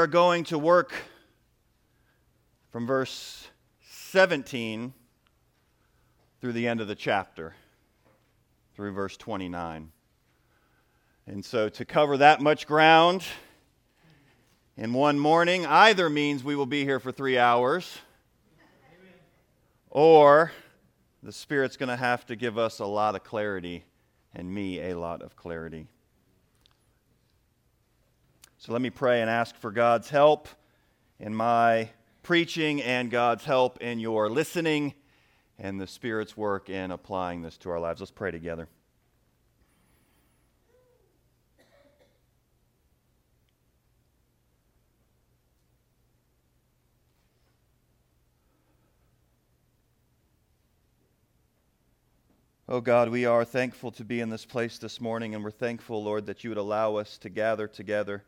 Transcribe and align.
Are 0.00 0.06
going 0.06 0.44
to 0.44 0.58
work 0.58 0.94
from 2.70 2.86
verse 2.86 3.46
17 3.82 4.94
through 6.40 6.52
the 6.54 6.66
end 6.66 6.80
of 6.80 6.88
the 6.88 6.94
chapter, 6.94 7.54
through 8.74 8.92
verse 8.92 9.18
29. 9.18 9.92
And 11.26 11.44
so 11.44 11.68
to 11.68 11.84
cover 11.84 12.16
that 12.16 12.40
much 12.40 12.66
ground 12.66 13.24
in 14.78 14.94
one 14.94 15.18
morning 15.18 15.66
either 15.66 16.08
means 16.08 16.42
we 16.42 16.56
will 16.56 16.64
be 16.64 16.82
here 16.84 16.98
for 16.98 17.12
three 17.12 17.36
hours, 17.36 17.98
or 19.90 20.50
the 21.22 21.30
Spirit's 21.30 21.76
going 21.76 21.90
to 21.90 21.96
have 21.96 22.24
to 22.24 22.36
give 22.36 22.56
us 22.56 22.78
a 22.78 22.86
lot 22.86 23.16
of 23.16 23.22
clarity 23.22 23.84
and 24.34 24.50
me 24.50 24.80
a 24.80 24.98
lot 24.98 25.20
of 25.20 25.36
clarity. 25.36 25.88
So 28.60 28.74
let 28.74 28.82
me 28.82 28.90
pray 28.90 29.22
and 29.22 29.30
ask 29.30 29.56
for 29.56 29.70
God's 29.70 30.10
help 30.10 30.46
in 31.18 31.34
my 31.34 31.88
preaching 32.22 32.82
and 32.82 33.10
God's 33.10 33.46
help 33.46 33.80
in 33.80 33.98
your 33.98 34.28
listening 34.28 34.92
and 35.58 35.80
the 35.80 35.86
Spirit's 35.86 36.36
work 36.36 36.68
in 36.68 36.90
applying 36.90 37.40
this 37.40 37.56
to 37.56 37.70
our 37.70 37.80
lives. 37.80 38.02
Let's 38.02 38.10
pray 38.10 38.30
together. 38.30 38.68
Oh 52.68 52.82
God, 52.82 53.08
we 53.08 53.24
are 53.24 53.46
thankful 53.46 53.90
to 53.92 54.04
be 54.04 54.20
in 54.20 54.28
this 54.28 54.44
place 54.44 54.76
this 54.76 55.00
morning, 55.00 55.34
and 55.34 55.42
we're 55.42 55.50
thankful, 55.50 56.04
Lord, 56.04 56.26
that 56.26 56.44
you 56.44 56.50
would 56.50 56.58
allow 56.58 56.96
us 56.96 57.16
to 57.18 57.30
gather 57.30 57.66
together. 57.66 58.22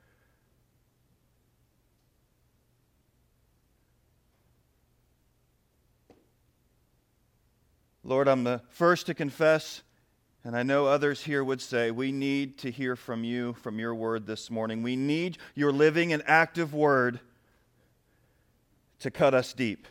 Lord, 8.05 8.27
I'm 8.27 8.43
the 8.43 8.63
first 8.69 9.07
to 9.07 9.15
confess, 9.15 9.83
and 10.45 10.57
I 10.57 10.65
know 10.65 10.87
others 10.87 11.23
here 11.23 11.45
would 11.45 11.61
say, 11.61 11.93
we 11.93 12.11
need 12.11 12.59
to 12.59 12.71
hear 12.71 12.97
from 12.97 13.23
you, 13.23 13.53
from 13.55 13.79
your 13.79 13.95
word 13.95 14.27
this 14.27 14.51
morning. 14.51 14.83
We 14.83 14.97
need 14.97 15.39
your 15.55 15.71
living 15.71 16.13
and 16.13 16.23
active 16.27 16.75
word 16.75 17.21
to 18.99 19.11
cut 19.11 19.35
us 19.35 19.53
deep. 19.53 19.87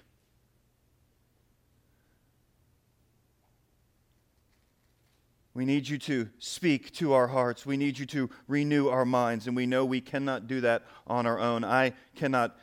We 5.53 5.65
need 5.65 5.87
you 5.87 5.97
to 5.99 6.29
speak 6.39 6.93
to 6.93 7.13
our 7.13 7.27
hearts. 7.27 7.65
We 7.65 7.77
need 7.77 7.97
you 7.97 8.05
to 8.07 8.29
renew 8.47 8.87
our 8.87 9.05
minds, 9.05 9.47
and 9.47 9.55
we 9.55 9.65
know 9.65 9.85
we 9.85 10.01
cannot 10.01 10.47
do 10.47 10.61
that 10.61 10.83
on 11.07 11.25
our 11.25 11.39
own. 11.39 11.63
I 11.63 11.93
cannot 12.15 12.57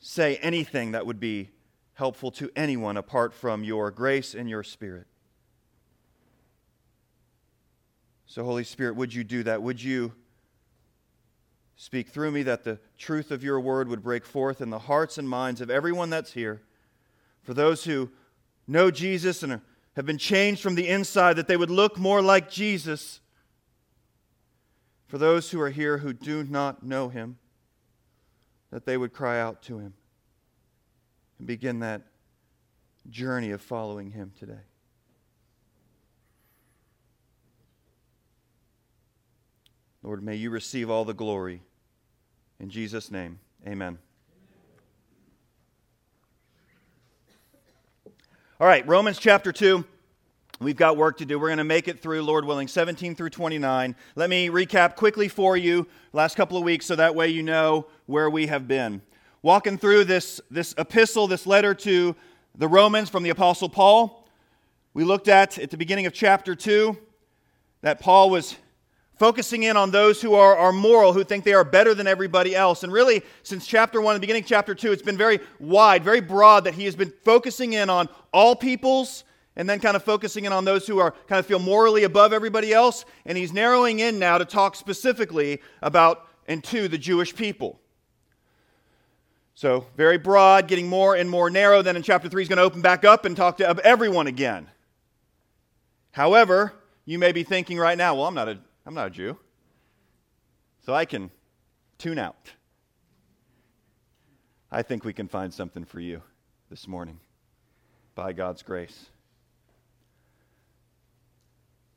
say 0.00 0.36
anything 0.36 0.92
that 0.92 1.06
would 1.06 1.20
be 1.20 1.50
helpful 1.98 2.30
to 2.30 2.48
anyone 2.54 2.96
apart 2.96 3.34
from 3.34 3.64
your 3.64 3.90
grace 3.90 4.32
and 4.32 4.48
your 4.48 4.62
Spirit. 4.62 5.04
So, 8.24 8.44
Holy 8.44 8.62
Spirit, 8.62 8.94
would 8.94 9.12
you 9.12 9.24
do 9.24 9.42
that? 9.42 9.64
Would 9.64 9.82
you 9.82 10.12
speak 11.74 12.10
through 12.10 12.30
me 12.30 12.44
that 12.44 12.62
the 12.62 12.78
truth 12.98 13.32
of 13.32 13.42
your 13.42 13.58
word 13.58 13.88
would 13.88 14.04
break 14.04 14.24
forth 14.24 14.60
in 14.60 14.70
the 14.70 14.78
hearts 14.78 15.18
and 15.18 15.28
minds 15.28 15.60
of 15.60 15.70
everyone 15.70 16.08
that's 16.08 16.34
here? 16.34 16.62
For 17.42 17.52
those 17.52 17.82
who 17.82 18.10
know 18.68 18.92
Jesus 18.92 19.42
and 19.42 19.60
have 19.96 20.06
been 20.06 20.18
changed 20.18 20.62
from 20.62 20.76
the 20.76 20.86
inside, 20.86 21.34
that 21.34 21.48
they 21.48 21.56
would 21.56 21.68
look 21.68 21.98
more 21.98 22.22
like 22.22 22.48
Jesus. 22.48 23.20
For 25.08 25.18
those 25.18 25.50
who 25.50 25.60
are 25.60 25.70
here 25.70 25.98
who 25.98 26.12
do 26.12 26.44
not 26.44 26.84
know 26.84 27.08
him, 27.08 27.38
that 28.70 28.86
they 28.86 28.96
would 28.96 29.12
cry 29.12 29.40
out 29.40 29.62
to 29.62 29.80
him 29.80 29.94
and 31.38 31.46
begin 31.46 31.80
that 31.80 32.02
journey 33.10 33.50
of 33.50 33.60
following 33.60 34.10
him 34.10 34.32
today. 34.38 34.60
Lord, 40.02 40.22
may 40.22 40.36
you 40.36 40.50
receive 40.50 40.90
all 40.90 41.04
the 41.04 41.14
glory. 41.14 41.62
In 42.60 42.70
Jesus' 42.70 43.10
name, 43.10 43.38
amen. 43.66 43.98
All 48.60 48.66
right, 48.66 48.86
Romans 48.88 49.18
chapter 49.18 49.52
2. 49.52 49.84
We've 50.60 50.76
got 50.76 50.96
work 50.96 51.18
to 51.18 51.24
do. 51.24 51.38
We're 51.38 51.48
going 51.48 51.58
to 51.58 51.64
make 51.64 51.86
it 51.86 52.00
through, 52.00 52.22
Lord 52.22 52.44
willing, 52.44 52.66
17 52.66 53.14
through 53.14 53.30
29. 53.30 53.94
Let 54.16 54.28
me 54.28 54.48
recap 54.48 54.96
quickly 54.96 55.28
for 55.28 55.56
you 55.56 55.86
last 56.12 56.34
couple 56.36 56.56
of 56.56 56.64
weeks 56.64 56.84
so 56.84 56.96
that 56.96 57.14
way 57.14 57.28
you 57.28 57.44
know 57.44 57.86
where 58.06 58.28
we 58.28 58.48
have 58.48 58.66
been. 58.66 59.00
Walking 59.42 59.78
through 59.78 60.04
this, 60.04 60.40
this 60.50 60.74
epistle, 60.78 61.28
this 61.28 61.46
letter 61.46 61.72
to 61.72 62.16
the 62.56 62.66
Romans 62.66 63.08
from 63.08 63.22
the 63.22 63.30
Apostle 63.30 63.68
Paul, 63.68 64.26
we 64.94 65.04
looked 65.04 65.28
at 65.28 65.58
at 65.58 65.70
the 65.70 65.76
beginning 65.76 66.06
of 66.06 66.12
chapter 66.12 66.56
2 66.56 66.98
that 67.82 68.00
Paul 68.00 68.30
was 68.30 68.56
focusing 69.16 69.62
in 69.62 69.76
on 69.76 69.92
those 69.92 70.20
who 70.20 70.34
are, 70.34 70.56
are 70.56 70.72
moral, 70.72 71.12
who 71.12 71.22
think 71.22 71.44
they 71.44 71.52
are 71.52 71.62
better 71.62 71.94
than 71.94 72.08
everybody 72.08 72.56
else. 72.56 72.82
And 72.82 72.92
really, 72.92 73.22
since 73.44 73.64
chapter 73.64 74.00
1, 74.00 74.14
the 74.14 74.20
beginning 74.20 74.42
of 74.42 74.48
chapter 74.48 74.74
2, 74.74 74.90
it's 74.90 75.02
been 75.02 75.16
very 75.16 75.38
wide, 75.60 76.02
very 76.02 76.20
broad 76.20 76.64
that 76.64 76.74
he 76.74 76.84
has 76.86 76.96
been 76.96 77.12
focusing 77.24 77.74
in 77.74 77.88
on 77.88 78.08
all 78.32 78.56
peoples 78.56 79.22
and 79.54 79.70
then 79.70 79.78
kind 79.78 79.94
of 79.94 80.02
focusing 80.02 80.46
in 80.46 80.52
on 80.52 80.64
those 80.64 80.84
who 80.84 80.98
are 80.98 81.12
kind 81.28 81.38
of 81.38 81.46
feel 81.46 81.60
morally 81.60 82.02
above 82.02 82.32
everybody 82.32 82.72
else. 82.72 83.04
And 83.24 83.38
he's 83.38 83.52
narrowing 83.52 84.00
in 84.00 84.18
now 84.18 84.38
to 84.38 84.44
talk 84.44 84.74
specifically 84.74 85.62
about 85.80 86.26
and 86.48 86.64
to 86.64 86.88
the 86.88 86.98
Jewish 86.98 87.36
people. 87.36 87.78
So, 89.58 89.88
very 89.96 90.18
broad, 90.18 90.68
getting 90.68 90.86
more 90.86 91.16
and 91.16 91.28
more 91.28 91.50
narrow. 91.50 91.82
Then 91.82 91.96
in 91.96 92.04
chapter 92.04 92.28
3, 92.28 92.42
he's 92.42 92.48
going 92.48 92.58
to 92.58 92.62
open 92.62 92.80
back 92.80 93.04
up 93.04 93.24
and 93.24 93.36
talk 93.36 93.56
to 93.56 93.66
everyone 93.84 94.28
again. 94.28 94.68
However, 96.12 96.74
you 97.04 97.18
may 97.18 97.32
be 97.32 97.42
thinking 97.42 97.76
right 97.76 97.98
now, 97.98 98.14
well, 98.14 98.26
I'm 98.26 98.36
not 98.36 98.48
a 98.48 98.60
I'm 98.86 98.94
not 98.94 99.08
a 99.08 99.10
Jew. 99.10 99.36
So 100.86 100.94
I 100.94 101.04
can 101.04 101.32
tune 101.98 102.20
out. 102.20 102.52
I 104.70 104.82
think 104.82 105.04
we 105.04 105.12
can 105.12 105.26
find 105.26 105.52
something 105.52 105.84
for 105.84 105.98
you 105.98 106.22
this 106.70 106.86
morning 106.86 107.18
by 108.14 108.34
God's 108.34 108.62
grace. 108.62 109.06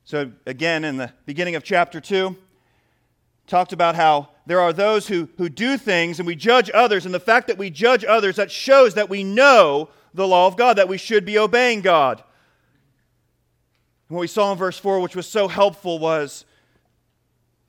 So, 0.04 0.32
again, 0.48 0.84
in 0.84 0.98
the 0.98 1.14
beginning 1.28 1.54
of 1.54 1.64
chapter 1.64 2.02
2, 2.02 2.36
talked 3.46 3.72
about 3.72 3.94
how 3.94 4.30
there 4.51 4.59
are 4.59 4.73
those 4.73 5.07
who, 5.07 5.29
who 5.38 5.47
do 5.47 5.78
things 5.78 6.19
and 6.19 6.28
we 6.28 6.35
judge 6.35 6.69
others, 6.73 7.06
and 7.06 7.16
the 7.16 7.22
fact 7.22 7.47
that 7.47 7.57
we 7.57 7.69
judge 7.69 8.03
others, 8.03 8.35
that 8.35 8.51
shows 8.51 8.95
that 8.95 9.09
we 9.09 9.23
know 9.23 9.88
the 10.13 10.28
law 10.28 10.45
of 10.45 10.57
God, 10.57 10.78
that 10.78 10.89
we 10.89 10.97
should 10.97 11.23
be 11.23 11.38
obeying 11.38 11.79
God. 11.79 12.22
And 14.09 14.17
what 14.17 14.19
we 14.19 14.28
saw 14.28 14.51
in 14.51 14.57
verse 14.57 14.78
4, 14.78 15.00
which 15.00 15.16
was 15.16 15.25
so 15.25 15.47
helpful, 15.47 16.00
was 16.00 16.44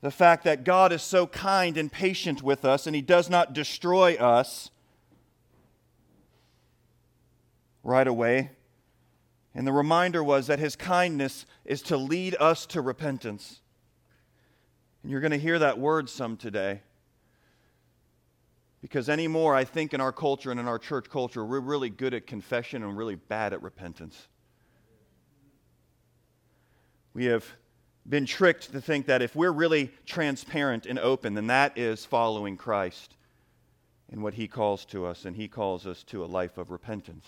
the 0.01 0.11
fact 0.11 0.43
that 0.43 0.65
God 0.65 0.91
is 0.91 1.01
so 1.01 1.25
kind 1.25 1.77
and 1.77 1.89
patient 1.89 2.43
with 2.43 2.65
us 2.65 2.85
and 2.85 2.93
He 2.93 3.01
does 3.01 3.29
not 3.29 3.53
destroy 3.53 4.15
us 4.15 4.69
right 7.81 8.09
away. 8.09 8.51
And 9.55 9.65
the 9.65 9.71
reminder 9.71 10.21
was 10.21 10.47
that 10.47 10.59
His 10.59 10.75
kindness 10.75 11.45
is 11.63 11.81
to 11.83 11.95
lead 11.95 12.35
us 12.41 12.65
to 12.65 12.81
repentance. 12.81 13.61
And 15.03 15.11
you're 15.11 15.21
going 15.21 15.31
to 15.31 15.37
hear 15.37 15.59
that 15.59 15.77
word 15.77 16.09
some 16.09 16.37
today. 16.37 16.81
Because 18.81 19.07
anymore, 19.07 19.55
I 19.55 19.63
think 19.63 19.93
in 19.93 20.01
our 20.01 20.11
culture 20.11 20.51
and 20.51 20.59
in 20.59 20.67
our 20.67 20.79
church 20.79 21.09
culture, 21.09 21.45
we're 21.45 21.59
really 21.59 21.89
good 21.89 22.13
at 22.13 22.25
confession 22.25 22.83
and 22.83 22.97
really 22.97 23.15
bad 23.15 23.53
at 23.53 23.61
repentance. 23.61 24.27
We 27.13 27.25
have 27.25 27.45
been 28.07 28.25
tricked 28.25 28.71
to 28.71 28.81
think 28.81 29.05
that 29.05 29.21
if 29.21 29.35
we're 29.35 29.51
really 29.51 29.91
transparent 30.05 30.85
and 30.85 30.99
open, 30.99 31.33
then 31.33 31.47
that 31.47 31.77
is 31.77 32.05
following 32.05 32.57
Christ 32.57 33.15
and 34.11 34.21
what 34.21 34.33
he 34.33 34.47
calls 34.47 34.85
to 34.85 35.05
us, 35.05 35.25
and 35.25 35.35
he 35.35 35.47
calls 35.47 35.87
us 35.87 36.03
to 36.03 36.23
a 36.23 36.27
life 36.27 36.57
of 36.57 36.69
repentance. 36.69 37.25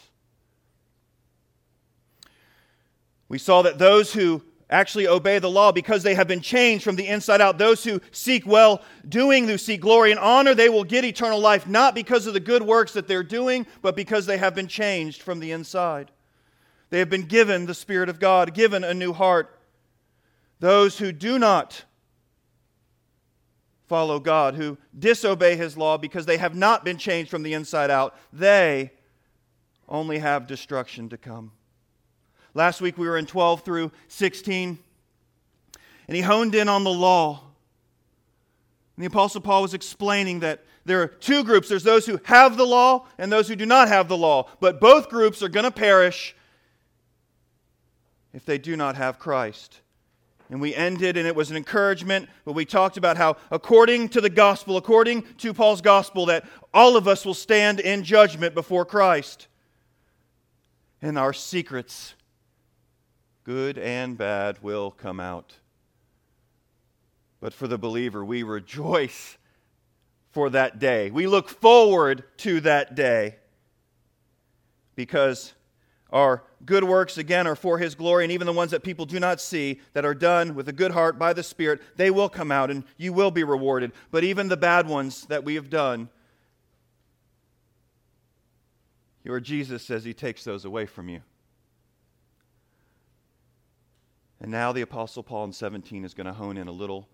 We 3.28 3.40
saw 3.40 3.62
that 3.64 3.80
those 3.80 4.14
who 4.14 4.44
actually 4.76 5.08
obey 5.08 5.40
the 5.40 5.50
law 5.50 5.72
because 5.72 6.04
they 6.04 6.16
have 6.16 6.28
been 6.28 6.42
changed 6.42 6.84
from 6.84 6.96
the 6.96 7.08
inside 7.08 7.42
out, 7.42 7.58
those 7.58 7.84
who 7.84 8.02
seek 8.12 8.46
well 8.46 8.82
doing, 9.08 9.48
who 9.48 9.58
seek 9.58 9.82
glory 9.82 10.12
and 10.12 10.20
honor, 10.20 10.54
they 10.54 10.70
will 10.70 10.84
get 10.84 11.06
eternal 11.06 11.40
life, 11.40 11.68
not 11.68 11.96
because 11.96 12.28
of 12.28 12.34
the 12.34 12.40
good 12.40 12.62
works 12.62 12.94
that 12.94 13.08
they're 13.08 13.24
doing, 13.24 13.66
but 13.82 13.96
because 13.96 14.26
they 14.26 14.38
have 14.38 14.54
been 14.54 14.68
changed 14.68 15.22
from 15.22 15.40
the 15.40 15.52
inside. 15.52 16.12
They 16.90 17.00
have 17.00 17.10
been 17.10 17.26
given 17.26 17.66
the 17.66 17.74
Spirit 17.74 18.10
of 18.10 18.20
God, 18.20 18.54
given 18.54 18.84
a 18.84 18.94
new 18.94 19.14
heart, 19.14 19.58
those 20.60 20.98
who 20.98 21.12
do 21.12 21.40
not 21.40 21.86
follow 23.88 24.20
God, 24.20 24.56
who 24.56 24.78
disobey 24.98 25.56
His 25.56 25.78
law 25.78 25.98
because 25.98 26.26
they 26.26 26.38
have 26.38 26.56
not 26.56 26.84
been 26.84 26.98
changed 26.98 27.32
from 27.32 27.44
the 27.44 27.54
inside 27.54 27.92
out, 27.92 28.16
they 28.34 28.92
only 29.88 30.20
have 30.20 30.48
destruction 30.48 31.10
to 31.10 31.18
come. 31.18 31.52
Last 32.56 32.80
week 32.80 32.98
we 32.98 33.08
were 33.08 33.18
in 33.18 33.26
12 33.26 33.62
through 33.62 33.92
16, 34.08 34.80
and 36.08 36.16
he 36.16 36.22
honed 36.22 36.56
in 36.56 36.70
on 36.70 36.86
the 36.86 36.90
law. 36.90 37.42
And 38.96 39.04
the 39.04 39.08
Apostle 39.08 39.42
Paul 39.42 39.62
was 39.62 39.74
explaining 39.74 40.40
that 40.40 40.64
there 40.86 41.02
are 41.02 41.08
two 41.08 41.44
groups 41.44 41.68
there's 41.68 41.84
those 41.84 42.06
who 42.06 42.18
have 42.24 42.56
the 42.56 42.66
law 42.66 43.08
and 43.18 43.30
those 43.30 43.50
who 43.50 43.58
do 43.58 43.66
not 43.66 43.90
have 43.90 44.08
the 44.08 44.16
law. 44.16 44.50
But 44.62 44.80
both 44.80 45.10
groups 45.10 45.44
are 45.44 45.50
going 45.50 45.66
to 45.66 45.72
perish 45.72 46.34
if 48.34 48.46
they 48.46 48.58
do 48.58 48.78
not 48.78 48.96
have 48.96 49.20
Christ. 49.20 49.82
And 50.50 50.62
we 50.62 50.74
ended, 50.74 51.18
and 51.18 51.28
it 51.28 51.36
was 51.36 51.52
an 51.52 51.58
encouragement, 51.58 52.30
but 52.46 52.54
we 52.54 52.64
talked 52.64 52.96
about 52.96 53.18
how, 53.18 53.36
according 53.52 54.10
to 54.10 54.22
the 54.22 54.30
gospel, 54.30 54.78
according 54.78 55.24
to 55.40 55.54
Paul's 55.54 55.82
gospel, 55.82 56.28
that 56.28 56.46
all 56.74 56.96
of 56.96 57.08
us 57.08 57.26
will 57.26 57.34
stand 57.34 57.82
in 57.82 58.04
judgment 58.04 58.54
before 58.54 58.86
Christ. 58.86 59.48
And 61.02 61.18
our 61.18 61.34
secrets, 61.34 62.14
good 63.46 63.78
and 63.78 64.18
bad, 64.18 64.62
will 64.62 64.92
come 64.92 65.20
out. 65.20 65.54
But 67.40 67.54
for 67.54 67.68
the 67.68 67.78
believer, 67.78 68.26
we 68.26 68.44
rejoice 68.44 69.38
for 70.32 70.50
that 70.50 70.80
day. 70.80 71.12
We 71.12 71.28
look 71.28 71.48
forward 71.48 72.24
to 72.38 72.60
that 72.62 72.96
day 72.96 73.36
because 74.96 75.54
our 76.12 76.44
good 76.66 76.84
works, 76.84 77.18
again, 77.18 77.46
are 77.46 77.56
for 77.56 77.78
His 77.78 77.94
glory, 77.94 78.26
and 78.26 78.32
even 78.32 78.48
the 78.48 78.54
ones 78.54 78.72
that 78.72 78.84
people 78.84 79.06
do 79.06 79.20
not 79.20 79.40
see, 79.40 79.80
that 79.94 80.06
are 80.06 80.16
done 80.16 80.56
with 80.56 80.68
a 80.68 80.74
good 80.74 80.92
heart 80.92 81.20
by 81.20 81.34
the 81.34 81.44
Spirit, 81.44 81.82
they 81.98 82.10
will 82.10 82.30
come 82.30 82.52
out 82.52 82.72
and 82.72 82.84
you 82.98 83.14
will 83.14 83.32
be 83.32 83.44
rewarded. 83.44 83.92
But 84.12 84.24
even 84.24 84.48
the 84.48 84.58
bad 84.58 84.88
ones 84.88 85.26
that 85.28 85.44
we 85.44 85.56
have 85.56 85.70
done, 85.70 86.10
your 89.24 89.40
Jesus 89.40 89.84
says 89.84 90.04
He 90.04 90.14
takes 90.14 90.44
those 90.44 90.66
away 90.66 90.86
from 90.86 91.10
you. 91.10 91.22
And 94.42 94.52
now 94.52 94.72
the 94.72 94.82
Apostle 94.82 95.24
Paul 95.24 95.46
in 95.46 95.54
17 95.54 96.04
is 96.04 96.14
going 96.14 96.28
to 96.28 96.34
hone 96.34 96.58
in 96.58 96.68
a 96.68 96.72
little 96.72 97.08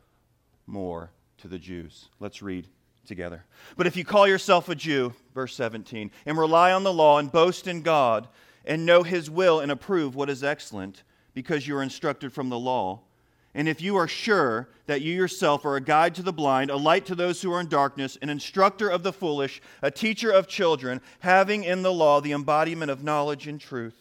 more 0.66 1.12
to 1.38 1.48
the 1.48 1.60
Jews. 1.60 2.10
Let's 2.20 2.42
read 2.42 2.68
together. 3.06 3.46
But 3.78 3.88
if 3.88 3.96
you 3.96 4.06
call 4.06 4.28
yourself 4.28 4.70
a 4.70 4.76
Jew, 4.76 5.14
verse 5.34 5.56
17, 5.56 6.12
and 6.26 6.38
rely 6.38 6.72
on 6.72 6.84
the 6.84 6.94
law 6.94 7.20
and 7.20 7.32
boast 7.32 7.68
in 7.68 7.82
God, 7.82 8.28
and 8.66 8.86
know 8.86 9.04
his 9.04 9.30
will 9.30 9.60
and 9.60 9.72
approve 9.72 10.16
what 10.16 10.30
is 10.30 10.44
excellent, 10.44 11.04
because 11.34 11.68
you 11.68 11.76
are 11.78 11.84
instructed 11.84 12.32
from 12.32 12.50
the 12.50 12.60
law. 12.60 13.02
And 13.54 13.68
if 13.68 13.82
you 13.82 13.98
are 13.98 14.08
sure 14.08 14.70
that 14.86 15.02
you 15.02 15.14
yourself 15.14 15.66
are 15.66 15.76
a 15.76 15.82
guide 15.82 16.16
to 16.16 16.22
the 16.22 16.32
blind, 16.32 16.70
a 16.70 16.78
light 16.78 17.06
to 17.08 17.16
those 17.16 17.42
who 17.42 17.52
are 17.52 17.60
in 17.60 17.68
darkness, 17.68 18.18
an 18.22 18.30
instructor 18.30 18.90
of 18.90 19.04
the 19.04 19.12
foolish, 19.12 19.62
a 19.82 19.92
teacher 19.92 20.32
of 20.32 20.48
children, 20.48 21.02
having 21.20 21.64
in 21.64 21.82
the 21.82 21.92
law 21.92 22.22
the 22.22 22.32
embodiment 22.32 22.92
of 22.92 23.04
knowledge 23.04 23.48
and 23.48 23.60
truth. 23.60 24.01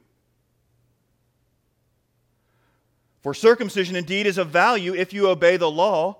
For 3.21 3.33
circumcision 3.33 3.95
indeed 3.95 4.25
is 4.25 4.37
of 4.37 4.49
value 4.49 4.93
if 4.93 5.13
you 5.13 5.29
obey 5.29 5.57
the 5.57 5.69
law, 5.69 6.17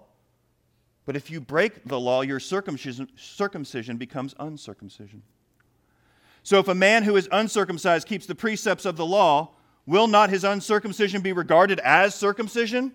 but 1.06 1.16
if 1.16 1.32
you 1.32 1.42
break 1.42 1.84
the 1.86 2.00
law, 2.00 2.22
your 2.22 2.40
circumcision, 2.40 3.10
circumcision 3.16 3.98
becomes 3.98 4.36
uncircumcision. 4.40 5.24
So 6.44 6.60
if 6.60 6.68
a 6.68 6.76
man 6.76 7.04
who 7.04 7.16
is 7.16 7.28
uncircumcised 7.32 8.08
keeps 8.08 8.26
the 8.26 8.36
precepts 8.36 8.86
of 8.86 8.98
the 8.98 9.06
law, 9.06 9.52
Will 9.86 10.08
not 10.08 10.30
his 10.30 10.44
uncircumcision 10.44 11.22
be 11.22 11.34
regarded 11.34 11.80
as 11.80 12.14
circumcision? 12.14 12.94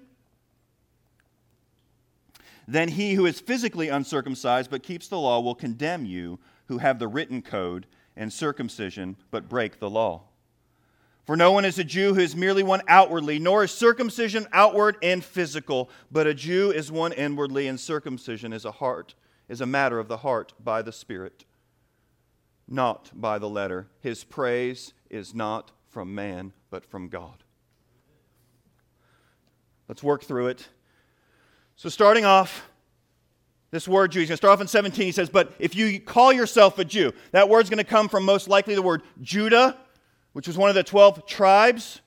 Then 2.69 2.89
he 2.89 3.15
who 3.15 3.27
is 3.27 3.41
physically 3.41 3.89
uncircumcised 3.89 4.71
but 4.71 4.83
keeps 4.83 5.09
the 5.09 5.19
law 5.19 5.41
will 5.41 5.55
condemn 5.55 6.05
you 6.05 6.39
who 6.67 6.79
have 6.79 6.99
the 6.99 7.09
written 7.09 7.43
code 7.43 7.87
and 8.17 8.33
circumcision 8.33 9.17
but 9.31 9.49
break 9.49 9.79
the 9.79 9.91
law. 9.91 10.23
For 11.27 11.37
no 11.37 11.51
one 11.51 11.65
is 11.65 11.79
a 11.79 11.85
Jew 11.85 12.15
who 12.15 12.21
is 12.21 12.37
merely 12.37 12.63
one 12.63 12.83
outwardly, 12.87 13.41
nor 13.41 13.65
is 13.65 13.73
circumcision 13.73 14.47
outward 14.53 14.97
and 15.03 15.25
physical, 15.25 15.91
but 16.11 16.29
a 16.29 16.33
Jew 16.33 16.71
is 16.71 16.93
one 16.93 17.13
inwardly, 17.13 17.67
and 17.67 17.81
circumcision 17.81 18.53
is 18.53 18.65
a 18.65 18.71
heart, 18.71 19.17
is 19.49 19.61
a 19.61 19.67
matter 19.67 19.99
of 19.99 20.07
the 20.07 20.19
heart 20.19 20.53
by 20.63 20.83
the 20.83 20.93
Spirit, 20.93 21.45
not 22.69 23.11
by 23.13 23.41
the 23.41 23.49
letter. 23.49 23.89
His 24.01 24.23
praise 24.23 24.93
is 25.11 25.35
not 25.35 25.73
from 25.89 26.15
man, 26.15 26.53
but 26.71 26.85
from 26.85 27.09
God. 27.09 27.43
Let's 29.89 30.05
work 30.05 30.23
through 30.23 30.47
it. 30.47 30.69
So, 31.75 31.89
starting 31.89 32.25
off, 32.25 32.69
this 33.73 33.89
word 33.89 34.13
Jew, 34.13 34.21
he's 34.21 34.29
going 34.29 34.35
to 34.35 34.39
start 34.39 34.53
off 34.53 34.61
in 34.61 34.69
17. 34.69 35.05
He 35.05 35.13
says, 35.13 35.29
But 35.29 35.53
if 35.59 35.75
you 35.75 36.01
call 36.01 36.33
yourself 36.33 36.79
a 36.79 36.85
Jew, 36.85 37.13
that 37.33 37.49
word's 37.49 37.69
going 37.69 37.79
to 37.79 37.85
come 37.85 38.09
from 38.09 38.25
most 38.25 38.47
likely 38.47 38.77
the 38.77 38.83
word 38.83 39.03
Judah, 39.21 39.77
which 40.37 40.47
was 40.47 40.59
one 40.59 40.69
of 40.69 40.75
the 40.75 40.83
12 40.83 41.25
tribes. 41.25 42.03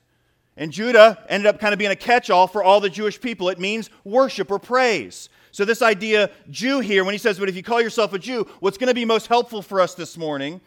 And 0.56 0.70
Judah 0.70 1.18
ended 1.28 1.48
up 1.48 1.58
kind 1.58 1.72
of 1.72 1.80
being 1.80 1.90
a 1.90 1.96
catch 1.96 2.30
all 2.30 2.46
for 2.46 2.62
all 2.62 2.78
the 2.78 2.88
Jewish 2.88 3.20
people. 3.20 3.48
It 3.48 3.58
means 3.58 3.90
worship 4.04 4.52
or 4.52 4.60
praise. 4.60 5.28
So, 5.50 5.64
this 5.64 5.82
idea, 5.82 6.30
Jew 6.48 6.78
here, 6.78 7.02
when 7.02 7.12
he 7.12 7.18
says, 7.18 7.40
But 7.40 7.48
if 7.48 7.56
you 7.56 7.64
call 7.64 7.82
yourself 7.82 8.12
a 8.12 8.20
Jew, 8.20 8.46
what's 8.60 8.78
going 8.78 8.86
to 8.86 8.94
be 8.94 9.04
most 9.04 9.26
helpful 9.26 9.62
for 9.62 9.80
us 9.80 9.94
this 9.94 10.16
morning 10.16 10.60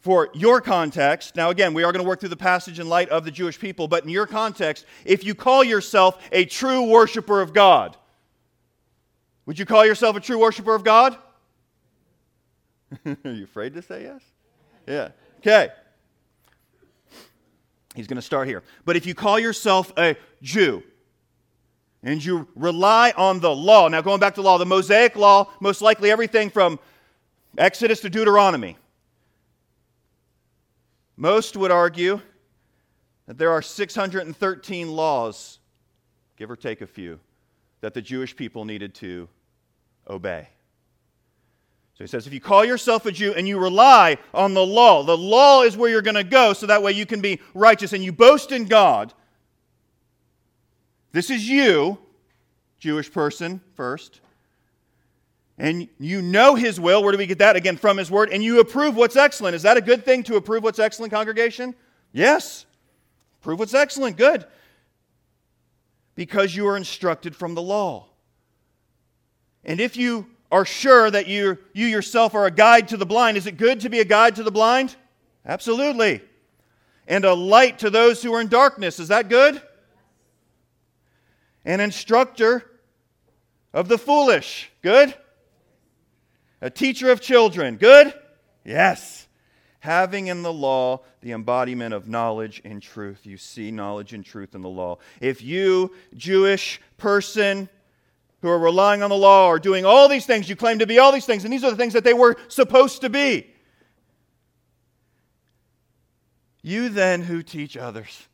for 0.00 0.28
your 0.34 0.60
context, 0.60 1.36
now 1.36 1.50
again, 1.50 1.72
we 1.72 1.84
are 1.84 1.92
going 1.92 2.02
to 2.02 2.08
work 2.08 2.18
through 2.18 2.30
the 2.30 2.36
passage 2.36 2.80
in 2.80 2.88
light 2.88 3.10
of 3.10 3.24
the 3.24 3.30
Jewish 3.30 3.56
people, 3.56 3.86
but 3.86 4.02
in 4.02 4.10
your 4.10 4.26
context, 4.26 4.86
if 5.04 5.22
you 5.22 5.36
call 5.36 5.62
yourself 5.62 6.20
a 6.32 6.46
true 6.46 6.82
worshiper 6.82 7.40
of 7.40 7.52
God, 7.52 7.96
would 9.46 9.56
you 9.56 9.66
call 9.66 9.86
yourself 9.86 10.16
a 10.16 10.20
true 10.20 10.40
worshiper 10.40 10.74
of 10.74 10.82
God? 10.82 11.16
are 13.06 13.30
you 13.30 13.44
afraid 13.44 13.72
to 13.74 13.82
say 13.82 14.02
yes? 14.02 14.22
Yeah. 14.88 15.10
Okay. 15.38 15.68
He's 17.94 18.06
going 18.06 18.16
to 18.16 18.22
start 18.22 18.46
here. 18.46 18.62
But 18.84 18.96
if 18.96 19.06
you 19.06 19.14
call 19.14 19.38
yourself 19.38 19.92
a 19.96 20.16
Jew, 20.42 20.82
and 22.02 22.24
you 22.24 22.48
rely 22.54 23.12
on 23.16 23.40
the 23.40 23.54
law. 23.54 23.88
Now, 23.88 24.00
going 24.00 24.20
back 24.20 24.34
to 24.36 24.42
law, 24.42 24.58
the 24.58 24.66
Mosaic 24.66 25.16
law, 25.16 25.50
most 25.60 25.82
likely 25.82 26.10
everything 26.10 26.50
from 26.50 26.78
Exodus 27.58 28.00
to 28.00 28.10
Deuteronomy. 28.10 28.76
Most 31.16 31.56
would 31.56 31.70
argue 31.70 32.20
that 33.26 33.36
there 33.36 33.50
are 33.50 33.60
613 33.60 34.90
laws, 34.90 35.58
give 36.36 36.50
or 36.50 36.56
take 36.56 36.80
a 36.80 36.86
few, 36.86 37.20
that 37.82 37.92
the 37.92 38.00
Jewish 38.00 38.34
people 38.34 38.64
needed 38.64 38.94
to 38.96 39.28
obey. 40.08 40.48
So 42.00 42.04
he 42.04 42.08
says, 42.08 42.26
if 42.26 42.32
you 42.32 42.40
call 42.40 42.64
yourself 42.64 43.04
a 43.04 43.12
Jew 43.12 43.34
and 43.34 43.46
you 43.46 43.58
rely 43.58 44.16
on 44.32 44.54
the 44.54 44.64
law, 44.64 45.02
the 45.02 45.18
law 45.18 45.64
is 45.64 45.76
where 45.76 45.90
you're 45.90 46.00
going 46.00 46.14
to 46.14 46.24
go 46.24 46.54
so 46.54 46.64
that 46.64 46.82
way 46.82 46.92
you 46.92 47.04
can 47.04 47.20
be 47.20 47.42
righteous 47.52 47.92
and 47.92 48.02
you 48.02 48.10
boast 48.10 48.52
in 48.52 48.64
God. 48.64 49.12
This 51.12 51.28
is 51.28 51.46
you, 51.46 51.98
Jewish 52.78 53.12
person, 53.12 53.60
first 53.74 54.22
and 55.58 55.88
you 55.98 56.22
know 56.22 56.54
his 56.54 56.80
will. 56.80 57.02
Where 57.02 57.12
do 57.12 57.18
we 57.18 57.26
get 57.26 57.40
that? 57.40 57.54
Again, 57.54 57.76
from 57.76 57.98
his 57.98 58.10
word. 58.10 58.30
And 58.30 58.42
you 58.42 58.60
approve 58.60 58.96
what's 58.96 59.14
excellent. 59.14 59.54
Is 59.54 59.60
that 59.62 59.76
a 59.76 59.82
good 59.82 60.06
thing 60.06 60.22
to 60.22 60.36
approve 60.36 60.62
what's 60.62 60.78
excellent, 60.78 61.12
congregation? 61.12 61.74
Yes. 62.14 62.64
Prove 63.42 63.58
what's 63.58 63.74
excellent. 63.74 64.16
Good. 64.16 64.46
Because 66.14 66.56
you 66.56 66.66
are 66.66 66.78
instructed 66.78 67.36
from 67.36 67.54
the 67.54 67.60
law. 67.60 68.06
And 69.62 69.80
if 69.80 69.98
you 69.98 70.28
are 70.50 70.64
sure 70.64 71.10
that 71.10 71.26
you, 71.26 71.58
you 71.72 71.86
yourself 71.86 72.34
are 72.34 72.46
a 72.46 72.50
guide 72.50 72.88
to 72.88 72.96
the 72.96 73.06
blind, 73.06 73.36
is 73.36 73.46
it 73.46 73.56
good 73.56 73.80
to 73.80 73.88
be 73.88 74.00
a 74.00 74.04
guide 74.04 74.36
to 74.36 74.42
the 74.42 74.50
blind? 74.50 74.96
Absolutely. 75.46 76.22
And 77.06 77.24
a 77.24 77.34
light 77.34 77.80
to 77.80 77.90
those 77.90 78.22
who 78.22 78.32
are 78.34 78.40
in 78.40 78.48
darkness. 78.48 78.98
Is 78.98 79.08
that 79.08 79.28
good? 79.28 79.60
An 81.64 81.80
instructor 81.80 82.64
of 83.72 83.88
the 83.88 83.98
foolish. 83.98 84.70
Good? 84.82 85.14
A 86.60 86.70
teacher 86.70 87.10
of 87.10 87.20
children. 87.20 87.76
Good? 87.76 88.14
Yes. 88.64 89.28
Having 89.80 90.26
in 90.26 90.42
the 90.42 90.52
law 90.52 91.00
the 91.20 91.32
embodiment 91.32 91.94
of 91.94 92.08
knowledge 92.08 92.60
and 92.64 92.82
truth. 92.82 93.20
You 93.24 93.36
see 93.36 93.70
knowledge 93.70 94.12
and 94.12 94.24
truth 94.24 94.54
in 94.54 94.62
the 94.62 94.68
law. 94.68 94.98
If 95.20 95.42
you, 95.42 95.92
Jewish 96.14 96.80
person, 96.98 97.68
who 98.42 98.48
are 98.48 98.58
relying 98.58 99.02
on 99.02 99.10
the 99.10 99.16
law 99.16 99.48
are 99.48 99.58
doing 99.58 99.84
all 99.84 100.08
these 100.08 100.26
things, 100.26 100.48
you 100.48 100.56
claim 100.56 100.78
to 100.78 100.86
be 100.86 100.98
all 100.98 101.12
these 101.12 101.26
things, 101.26 101.44
and 101.44 101.52
these 101.52 101.64
are 101.64 101.70
the 101.70 101.76
things 101.76 101.92
that 101.92 102.04
they 102.04 102.14
were 102.14 102.36
supposed 102.48 103.02
to 103.02 103.10
be. 103.10 103.46
You 106.62 106.88
then 106.88 107.22
who 107.22 107.42
teach 107.42 107.76
others. 107.76 108.26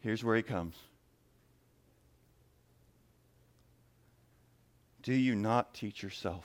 Here's 0.00 0.22
where 0.22 0.36
he 0.36 0.42
comes. 0.42 0.76
Do 5.02 5.12
you 5.12 5.34
not 5.34 5.74
teach 5.74 6.02
yourself? 6.02 6.44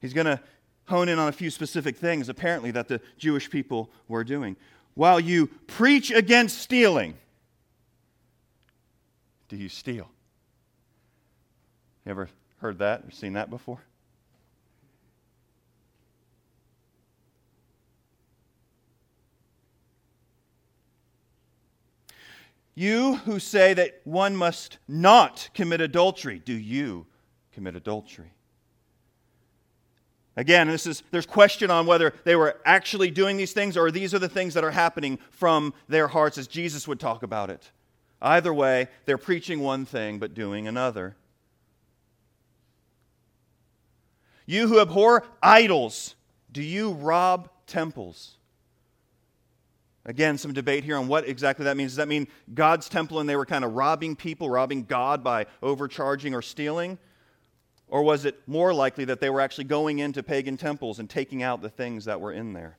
He's 0.00 0.14
going 0.14 0.26
to 0.26 0.40
hone 0.86 1.08
in 1.08 1.18
on 1.18 1.28
a 1.28 1.32
few 1.32 1.50
specific 1.50 1.96
things, 1.96 2.28
apparently, 2.28 2.70
that 2.70 2.86
the 2.86 3.00
Jewish 3.18 3.50
people 3.50 3.90
were 4.06 4.22
doing. 4.22 4.56
While 4.94 5.18
you 5.18 5.48
preach 5.66 6.10
against 6.10 6.58
stealing, 6.58 7.16
do 9.48 9.56
you 9.56 9.68
steal? 9.68 10.10
You 12.04 12.10
ever 12.10 12.28
heard 12.58 12.78
that 12.78 13.04
or 13.06 13.10
seen 13.10 13.34
that 13.34 13.50
before? 13.50 13.80
You 22.74 23.16
who 23.16 23.40
say 23.40 23.74
that 23.74 24.00
one 24.04 24.36
must 24.36 24.78
not 24.86 25.50
commit 25.52 25.80
adultery, 25.80 26.38
do 26.38 26.52
you 26.52 27.06
commit 27.52 27.74
adultery? 27.74 28.30
Again, 30.36 30.68
this 30.68 30.86
is, 30.86 31.02
there's 31.10 31.26
question 31.26 31.72
on 31.72 31.86
whether 31.86 32.14
they 32.22 32.36
were 32.36 32.60
actually 32.64 33.10
doing 33.10 33.36
these 33.36 33.52
things 33.52 33.76
or 33.76 33.90
these 33.90 34.14
are 34.14 34.20
the 34.20 34.28
things 34.28 34.54
that 34.54 34.62
are 34.62 34.70
happening 34.70 35.18
from 35.32 35.74
their 35.88 36.06
hearts 36.06 36.38
as 36.38 36.46
Jesus 36.46 36.86
would 36.86 37.00
talk 37.00 37.24
about 37.24 37.50
it. 37.50 37.72
Either 38.20 38.52
way, 38.52 38.88
they're 39.04 39.18
preaching 39.18 39.60
one 39.60 39.84
thing 39.84 40.18
but 40.18 40.34
doing 40.34 40.66
another. 40.66 41.16
You 44.46 44.66
who 44.66 44.80
abhor 44.80 45.24
idols, 45.42 46.14
do 46.50 46.62
you 46.62 46.92
rob 46.92 47.50
temples? 47.66 48.36
Again, 50.06 50.38
some 50.38 50.54
debate 50.54 50.84
here 50.84 50.96
on 50.96 51.06
what 51.06 51.28
exactly 51.28 51.66
that 51.66 51.76
means. 51.76 51.90
Does 51.90 51.96
that 51.98 52.08
mean 52.08 52.28
God's 52.54 52.88
temple 52.88 53.20
and 53.20 53.28
they 53.28 53.36
were 53.36 53.44
kind 53.44 53.62
of 53.62 53.74
robbing 53.74 54.16
people, 54.16 54.48
robbing 54.48 54.84
God 54.84 55.22
by 55.22 55.44
overcharging 55.62 56.34
or 56.34 56.40
stealing? 56.40 56.98
Or 57.88 58.02
was 58.02 58.24
it 58.24 58.40
more 58.46 58.72
likely 58.72 59.04
that 59.04 59.20
they 59.20 59.28
were 59.28 59.42
actually 59.42 59.64
going 59.64 59.98
into 59.98 60.22
pagan 60.22 60.56
temples 60.56 60.98
and 60.98 61.10
taking 61.10 61.42
out 61.42 61.60
the 61.60 61.68
things 61.68 62.06
that 62.06 62.22
were 62.22 62.32
in 62.32 62.54
there? 62.54 62.77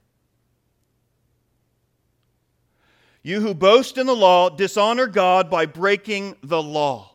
You 3.30 3.42
who 3.42 3.54
boast 3.54 4.00
in 4.00 4.08
the 4.08 4.16
law 4.16 4.50
dishonor 4.50 5.06
God 5.06 5.52
by 5.52 5.68
breaking 5.68 6.36
the 6.42 6.64
law. 6.64 7.12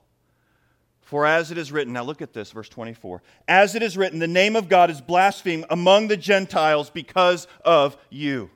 For 1.01 1.27
as 1.27 1.51
it 1.51 1.59
is 1.59 1.73
written, 1.73 1.93
now 1.93 2.05
look 2.05 2.23
at 2.23 2.33
this, 2.33 2.53
verse 2.53 2.69
24. 2.69 3.21
As 3.49 3.75
it 3.75 3.83
is 3.83 3.97
written, 3.97 4.21
the 4.21 4.29
name 4.29 4.55
of 4.55 4.69
God 4.69 4.91
is 4.91 5.01
blasphemed 5.01 5.65
among 5.71 6.07
the 6.07 6.17
Gentiles 6.17 6.89
because 6.89 7.49
of 7.65 7.97
you. 8.11 8.49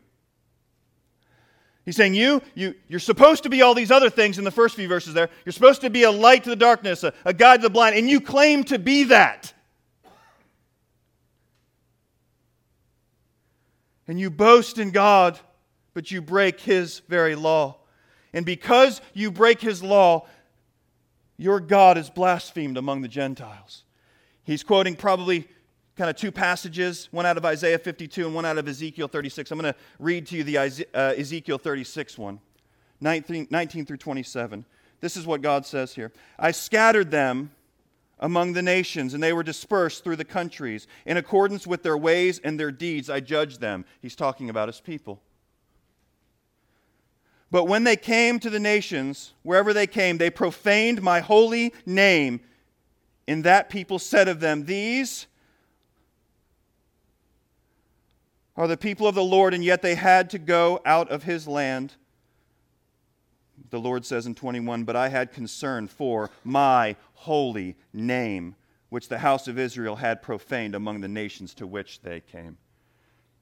He's 1.84 1.96
saying, 1.96 2.14
you, 2.14 2.42
you, 2.54 2.76
you're 2.86 3.00
supposed 3.00 3.42
to 3.42 3.48
be 3.48 3.60
all 3.60 3.74
these 3.74 3.90
other 3.90 4.08
things 4.08 4.38
in 4.38 4.44
the 4.44 4.52
first 4.52 4.76
few 4.76 4.86
verses 4.86 5.12
there. 5.12 5.28
You're 5.44 5.52
supposed 5.52 5.80
to 5.80 5.90
be 5.90 6.04
a 6.04 6.12
light 6.12 6.44
to 6.44 6.50
the 6.50 6.56
darkness, 6.56 7.02
a, 7.02 7.12
a 7.24 7.34
guide 7.34 7.56
to 7.56 7.62
the 7.62 7.70
blind, 7.70 7.96
and 7.96 8.08
you 8.08 8.20
claim 8.20 8.62
to 8.64 8.78
be 8.78 9.02
that. 9.04 9.52
And 14.06 14.20
you 14.20 14.30
boast 14.30 14.78
in 14.78 14.92
God, 14.92 15.40
but 15.98 16.12
you 16.12 16.22
break 16.22 16.60
His 16.60 17.00
very 17.08 17.34
law. 17.34 17.74
And 18.32 18.46
because 18.46 19.00
you 19.14 19.32
break 19.32 19.60
His 19.60 19.82
law, 19.82 20.28
your 21.36 21.58
God 21.58 21.98
is 21.98 22.08
blasphemed 22.08 22.76
among 22.76 23.02
the 23.02 23.08
Gentiles. 23.08 23.82
He's 24.44 24.62
quoting 24.62 24.94
probably 24.94 25.48
kind 25.96 26.08
of 26.08 26.14
two 26.14 26.30
passages, 26.30 27.08
one 27.10 27.26
out 27.26 27.36
of 27.36 27.44
Isaiah 27.44 27.80
52 27.80 28.26
and 28.26 28.32
one 28.32 28.46
out 28.46 28.58
of 28.58 28.68
Ezekiel 28.68 29.08
36. 29.08 29.50
I'm 29.50 29.58
going 29.58 29.72
to 29.72 29.78
read 29.98 30.28
to 30.28 30.36
you 30.36 30.44
the 30.44 30.86
uh, 30.94 31.14
Ezekiel 31.18 31.58
36 31.58 32.16
one, 32.16 32.38
19, 33.00 33.48
19 33.50 33.84
through 33.84 33.96
27. 33.96 34.64
This 35.00 35.16
is 35.16 35.26
what 35.26 35.42
God 35.42 35.66
says 35.66 35.96
here 35.96 36.12
I 36.38 36.52
scattered 36.52 37.10
them 37.10 37.50
among 38.20 38.52
the 38.52 38.62
nations, 38.62 39.14
and 39.14 39.20
they 39.20 39.32
were 39.32 39.42
dispersed 39.42 40.04
through 40.04 40.14
the 40.14 40.24
countries. 40.24 40.86
In 41.06 41.16
accordance 41.16 41.66
with 41.66 41.82
their 41.82 41.98
ways 41.98 42.38
and 42.38 42.60
their 42.60 42.70
deeds, 42.70 43.10
I 43.10 43.18
judged 43.18 43.60
them. 43.60 43.84
He's 44.00 44.14
talking 44.14 44.48
about 44.48 44.68
his 44.68 44.80
people. 44.80 45.22
But 47.50 47.64
when 47.64 47.84
they 47.84 47.96
came 47.96 48.38
to 48.40 48.50
the 48.50 48.60
nations, 48.60 49.32
wherever 49.42 49.72
they 49.72 49.86
came, 49.86 50.18
they 50.18 50.30
profaned 50.30 51.00
my 51.02 51.20
holy 51.20 51.72
name. 51.86 52.40
And 53.26 53.44
that 53.44 53.70
people 53.70 53.98
said 53.98 54.28
of 54.28 54.40
them, 54.40 54.66
These 54.66 55.26
are 58.56 58.66
the 58.66 58.76
people 58.76 59.06
of 59.06 59.14
the 59.14 59.24
Lord, 59.24 59.54
and 59.54 59.64
yet 59.64 59.82
they 59.82 59.94
had 59.94 60.30
to 60.30 60.38
go 60.38 60.80
out 60.84 61.10
of 61.10 61.22
his 61.22 61.46
land. 61.46 61.94
The 63.70 63.80
Lord 63.80 64.04
says 64.04 64.26
in 64.26 64.34
21, 64.34 64.84
But 64.84 64.96
I 64.96 65.08
had 65.08 65.32
concern 65.32 65.88
for 65.88 66.30
my 66.44 66.96
holy 67.14 67.76
name, 67.92 68.56
which 68.88 69.08
the 69.08 69.18
house 69.18 69.48
of 69.48 69.58
Israel 69.58 69.96
had 69.96 70.22
profaned 70.22 70.74
among 70.74 71.00
the 71.00 71.08
nations 71.08 71.54
to 71.54 71.66
which 71.66 72.00
they 72.02 72.20
came. 72.20 72.58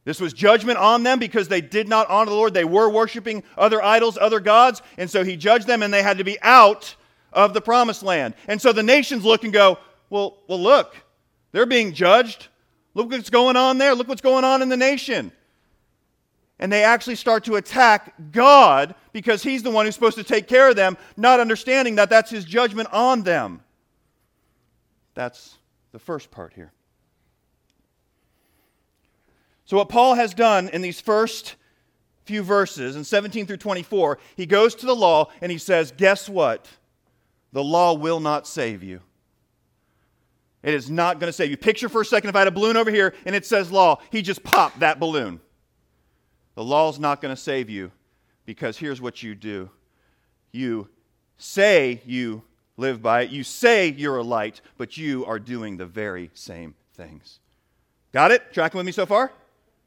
This 0.06 0.20
was 0.20 0.32
judgment 0.32 0.78
on 0.78 1.02
them 1.02 1.18
because 1.18 1.48
they 1.48 1.60
did 1.60 1.88
not 1.88 2.08
honor 2.08 2.30
the 2.30 2.36
Lord. 2.36 2.54
They 2.54 2.64
were 2.64 2.88
worshiping 2.88 3.42
other 3.58 3.82
idols, 3.82 4.16
other 4.16 4.38
gods, 4.38 4.80
and 4.96 5.10
so 5.10 5.24
he 5.24 5.36
judged 5.36 5.66
them 5.66 5.82
and 5.82 5.92
they 5.92 6.02
had 6.02 6.18
to 6.18 6.24
be 6.24 6.40
out 6.42 6.94
of 7.32 7.54
the 7.54 7.60
promised 7.60 8.04
land. 8.04 8.34
And 8.46 8.62
so 8.62 8.72
the 8.72 8.84
nations 8.84 9.24
look 9.24 9.42
and 9.42 9.52
go, 9.52 9.78
Well, 10.08 10.38
well 10.46 10.60
look, 10.60 10.94
they're 11.50 11.66
being 11.66 11.92
judged. 11.92 12.46
Look 12.94 13.10
what's 13.10 13.30
going 13.30 13.56
on 13.56 13.78
there. 13.78 13.96
Look 13.96 14.06
what's 14.06 14.20
going 14.20 14.44
on 14.44 14.62
in 14.62 14.68
the 14.68 14.76
nation. 14.76 15.32
And 16.60 16.72
they 16.72 16.84
actually 16.84 17.16
start 17.16 17.44
to 17.46 17.56
attack 17.56 18.14
God 18.30 18.94
because 19.12 19.42
He's 19.42 19.64
the 19.64 19.72
one 19.72 19.86
who's 19.86 19.96
supposed 19.96 20.18
to 20.18 20.24
take 20.24 20.46
care 20.46 20.70
of 20.70 20.76
them, 20.76 20.96
not 21.16 21.40
understanding 21.40 21.96
that 21.96 22.10
that's 22.10 22.30
His 22.30 22.44
judgment 22.44 22.88
on 22.92 23.24
them. 23.24 23.60
That's 25.14 25.58
the 25.90 25.98
first 25.98 26.30
part 26.30 26.52
here. 26.52 26.72
So, 29.66 29.76
what 29.76 29.88
Paul 29.88 30.14
has 30.14 30.32
done 30.32 30.68
in 30.68 30.80
these 30.80 31.00
first 31.00 31.56
few 32.24 32.42
verses, 32.42 32.96
in 32.96 33.04
17 33.04 33.46
through 33.46 33.56
24, 33.58 34.18
he 34.36 34.46
goes 34.46 34.74
to 34.76 34.86
the 34.86 34.94
law 34.94 35.30
and 35.40 35.50
he 35.52 35.58
says, 35.58 35.92
Guess 35.96 36.28
what? 36.28 36.68
The 37.52 37.62
law 37.62 37.94
will 37.94 38.20
not 38.20 38.46
save 38.46 38.82
you. 38.82 39.00
It 40.62 40.74
is 40.74 40.90
not 40.90 41.20
going 41.20 41.28
to 41.28 41.32
save 41.32 41.50
you. 41.50 41.56
Picture 41.56 41.88
for 41.88 42.00
a 42.00 42.04
second 42.04 42.30
if 42.30 42.36
I 42.36 42.40
had 42.40 42.48
a 42.48 42.52
balloon 42.52 42.76
over 42.76 42.90
here 42.90 43.14
and 43.24 43.36
it 43.36 43.46
says 43.46 43.70
law, 43.70 44.00
he 44.10 44.22
just 44.22 44.42
popped 44.42 44.80
that 44.80 44.98
balloon. 44.98 45.40
The 46.54 46.64
law 46.64 46.88
is 46.88 46.98
not 46.98 47.20
going 47.20 47.34
to 47.34 47.40
save 47.40 47.70
you 47.70 47.92
because 48.44 48.76
here's 48.78 49.00
what 49.00 49.22
you 49.22 49.34
do 49.34 49.70
you 50.52 50.88
say 51.38 52.00
you 52.06 52.42
live 52.76 53.02
by 53.02 53.22
it, 53.22 53.30
you 53.30 53.42
say 53.42 53.88
you're 53.88 54.18
a 54.18 54.22
light, 54.22 54.60
but 54.76 54.96
you 54.96 55.24
are 55.26 55.38
doing 55.38 55.76
the 55.76 55.86
very 55.86 56.30
same 56.34 56.74
things. 56.94 57.40
Got 58.12 58.30
it? 58.30 58.52
Tracking 58.52 58.78
with 58.78 58.86
me 58.86 58.92
so 58.92 59.06
far? 59.06 59.32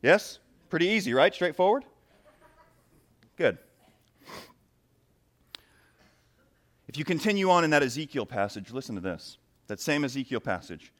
Yes? 0.01 0.39
Pretty 0.69 0.87
easy, 0.87 1.13
right? 1.13 1.33
Straightforward? 1.33 1.83
Good. 3.37 3.57
If 6.87 6.97
you 6.97 7.05
continue 7.05 7.49
on 7.51 7.63
in 7.63 7.69
that 7.69 7.83
Ezekiel 7.83 8.25
passage, 8.25 8.71
listen 8.71 8.95
to 8.95 9.01
this 9.01 9.37
that 9.67 9.79
same 9.79 10.03
Ezekiel 10.03 10.39
passage. 10.39 10.91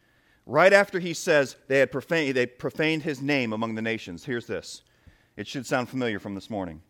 Right 0.45 0.71
after 0.71 0.99
he 0.99 1.13
says 1.13 1.55
they 1.67 1.79
had 1.79 1.91
profaned, 1.91 2.35
they 2.35 2.45
profaned 2.45 3.03
his 3.03 3.21
name 3.21 3.51
among 3.51 3.75
the 3.75 3.81
nations, 3.81 4.25
here's 4.25 4.45
this. 4.45 4.83
It 5.35 5.47
should 5.47 5.65
sound 5.65 5.89
familiar 5.89 6.19
from 6.19 6.35
this 6.35 6.49
morning. 6.49 6.81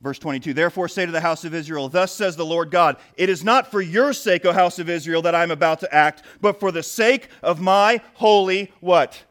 Verse 0.00 0.18
22 0.18 0.52
Therefore 0.52 0.88
say 0.88 1.06
to 1.06 1.12
the 1.12 1.20
house 1.20 1.44
of 1.44 1.54
Israel, 1.54 1.88
Thus 1.88 2.12
says 2.12 2.36
the 2.36 2.44
Lord 2.44 2.70
God, 2.70 2.98
It 3.16 3.30
is 3.30 3.42
not 3.42 3.70
for 3.70 3.80
your 3.80 4.12
sake, 4.12 4.44
O 4.44 4.52
house 4.52 4.78
of 4.78 4.90
Israel, 4.90 5.22
that 5.22 5.34
I 5.34 5.42
am 5.42 5.50
about 5.50 5.80
to 5.80 5.94
act, 5.94 6.22
but 6.40 6.60
for 6.60 6.70
the 6.70 6.82
sake 6.82 7.28
of 7.42 7.60
my 7.60 8.00
holy 8.14 8.70
what? 8.80 9.24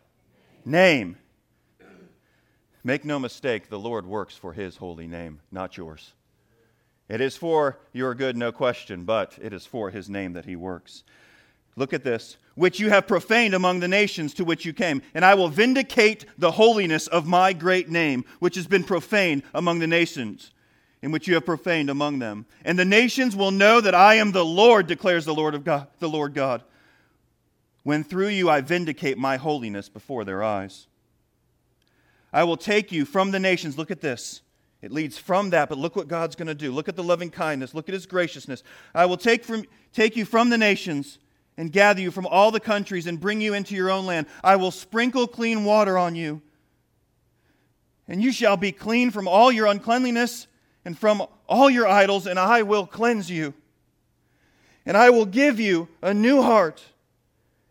Name. 0.66 1.18
Make 2.84 3.06
no 3.06 3.18
mistake, 3.18 3.70
the 3.70 3.80
Lord 3.80 4.06
works 4.06 4.36
for 4.36 4.54
his 4.54 4.78
holy 4.78 5.08
name, 5.08 5.40
not 5.52 5.78
yours. 5.78 6.12
It 7.08 7.22
is 7.22 7.38
for 7.38 7.80
your 7.94 8.14
good, 8.14 8.36
no 8.36 8.52
question, 8.52 9.04
but 9.06 9.38
it 9.42 9.54
is 9.54 9.66
for 9.66 9.90
his 9.90 10.10
name 10.10 10.34
that 10.34 10.46
he 10.46 10.56
works. 10.56 11.04
Look 11.76 11.94
at 11.94 12.04
this, 12.04 12.38
which 12.56 12.80
you 12.80 12.90
have 12.90 13.08
profaned 13.08 13.54
among 13.54 13.80
the 13.80 13.88
nations 13.88 14.34
to 14.36 14.46
which 14.46 14.66
you 14.66 14.74
came, 14.74 15.02
and 15.14 15.24
I 15.24 15.34
will 15.36 15.48
vindicate 15.48 16.26
the 16.38 16.52
holiness 16.52 17.08
of 17.08 17.26
my 17.26 17.54
great 17.54 17.90
name, 17.90 18.26
which 18.40 18.56
has 18.56 18.68
been 18.68 18.84
profaned 18.84 19.44
among 19.54 19.80
the 19.80 19.88
nations, 19.88 20.52
in 21.02 21.12
which 21.12 21.28
you 21.28 21.34
have 21.36 21.46
profaned 21.46 21.90
among 21.90 22.20
them. 22.20 22.46
And 22.64 22.78
the 22.78 22.86
nations 22.86 23.36
will 23.36 23.52
know 23.52 23.82
that 23.82 23.96
I 23.96 24.16
am 24.16 24.32
the 24.32 24.46
Lord, 24.46 24.88
declares 24.88 25.26
the 25.26 25.34
Lord 25.34 25.56
of 25.56 25.64
God, 25.64 25.88
the 26.00 26.10
Lord 26.10 26.34
God, 26.34 26.64
when 27.84 28.04
through 28.04 28.30
you 28.30 28.50
I 28.50 28.62
vindicate 28.62 29.18
my 29.18 29.38
holiness 29.38 29.90
before 29.90 30.24
their 30.26 30.44
eyes. 30.44 30.88
I 32.34 32.44
will 32.44 32.58
take 32.58 32.92
you 32.92 33.06
from 33.06 33.32
the 33.32 33.40
nations, 33.40 33.78
look 33.78 33.92
at 33.92 34.02
this, 34.02 34.42
it 34.84 34.92
leads 34.92 35.18
from 35.18 35.52
that, 35.52 35.70
but 35.70 35.78
look 35.78 35.96
what 35.96 36.10
God's 36.10 36.36
going 36.36 36.50
to 36.50 36.54
do. 36.54 36.74
Look 36.74 36.90
at 36.90 36.98
the 36.98 37.04
loving 37.04 37.30
kindness. 37.30 37.74
Look 37.74 37.88
at 37.88 37.94
his 37.94 38.06
graciousness. 38.06 38.64
I 38.94 39.06
will 39.06 39.16
take, 39.16 39.46
from, 39.46 39.64
take 39.94 40.18
you 40.18 40.26
from 40.26 40.50
the 40.50 40.58
nations 40.58 41.20
and 41.56 41.72
gather 41.72 42.02
you 42.02 42.12
from 42.12 42.28
all 42.28 42.52
the 42.52 42.60
countries 42.60 43.08
and 43.08 43.18
bring 43.18 43.40
you 43.40 43.54
into 43.54 43.76
your 43.76 43.90
own 43.90 44.06
land. 44.06 44.28
I 44.44 44.58
will 44.58 44.72
sprinkle 44.72 45.26
clean 45.26 45.64
water 45.64 45.98
on 45.98 46.16
you, 46.16 46.42
and 48.10 48.22
you 48.22 48.34
shall 48.34 48.58
be 48.58 48.74
clean 48.74 49.10
from 49.10 49.26
all 49.26 49.54
your 49.54 49.68
uncleanliness 49.68 50.48
and 50.84 51.00
from 51.00 51.24
all 51.48 51.70
your 51.70 51.88
idols, 51.88 52.28
and 52.28 52.38
I 52.38 52.64
will 52.64 52.86
cleanse 52.86 53.32
you. 53.32 53.54
And 54.86 54.98
I 54.98 55.12
will 55.12 55.26
give 55.26 55.62
you 55.62 55.88
a 56.02 56.14
new 56.14 56.42
heart 56.42 56.84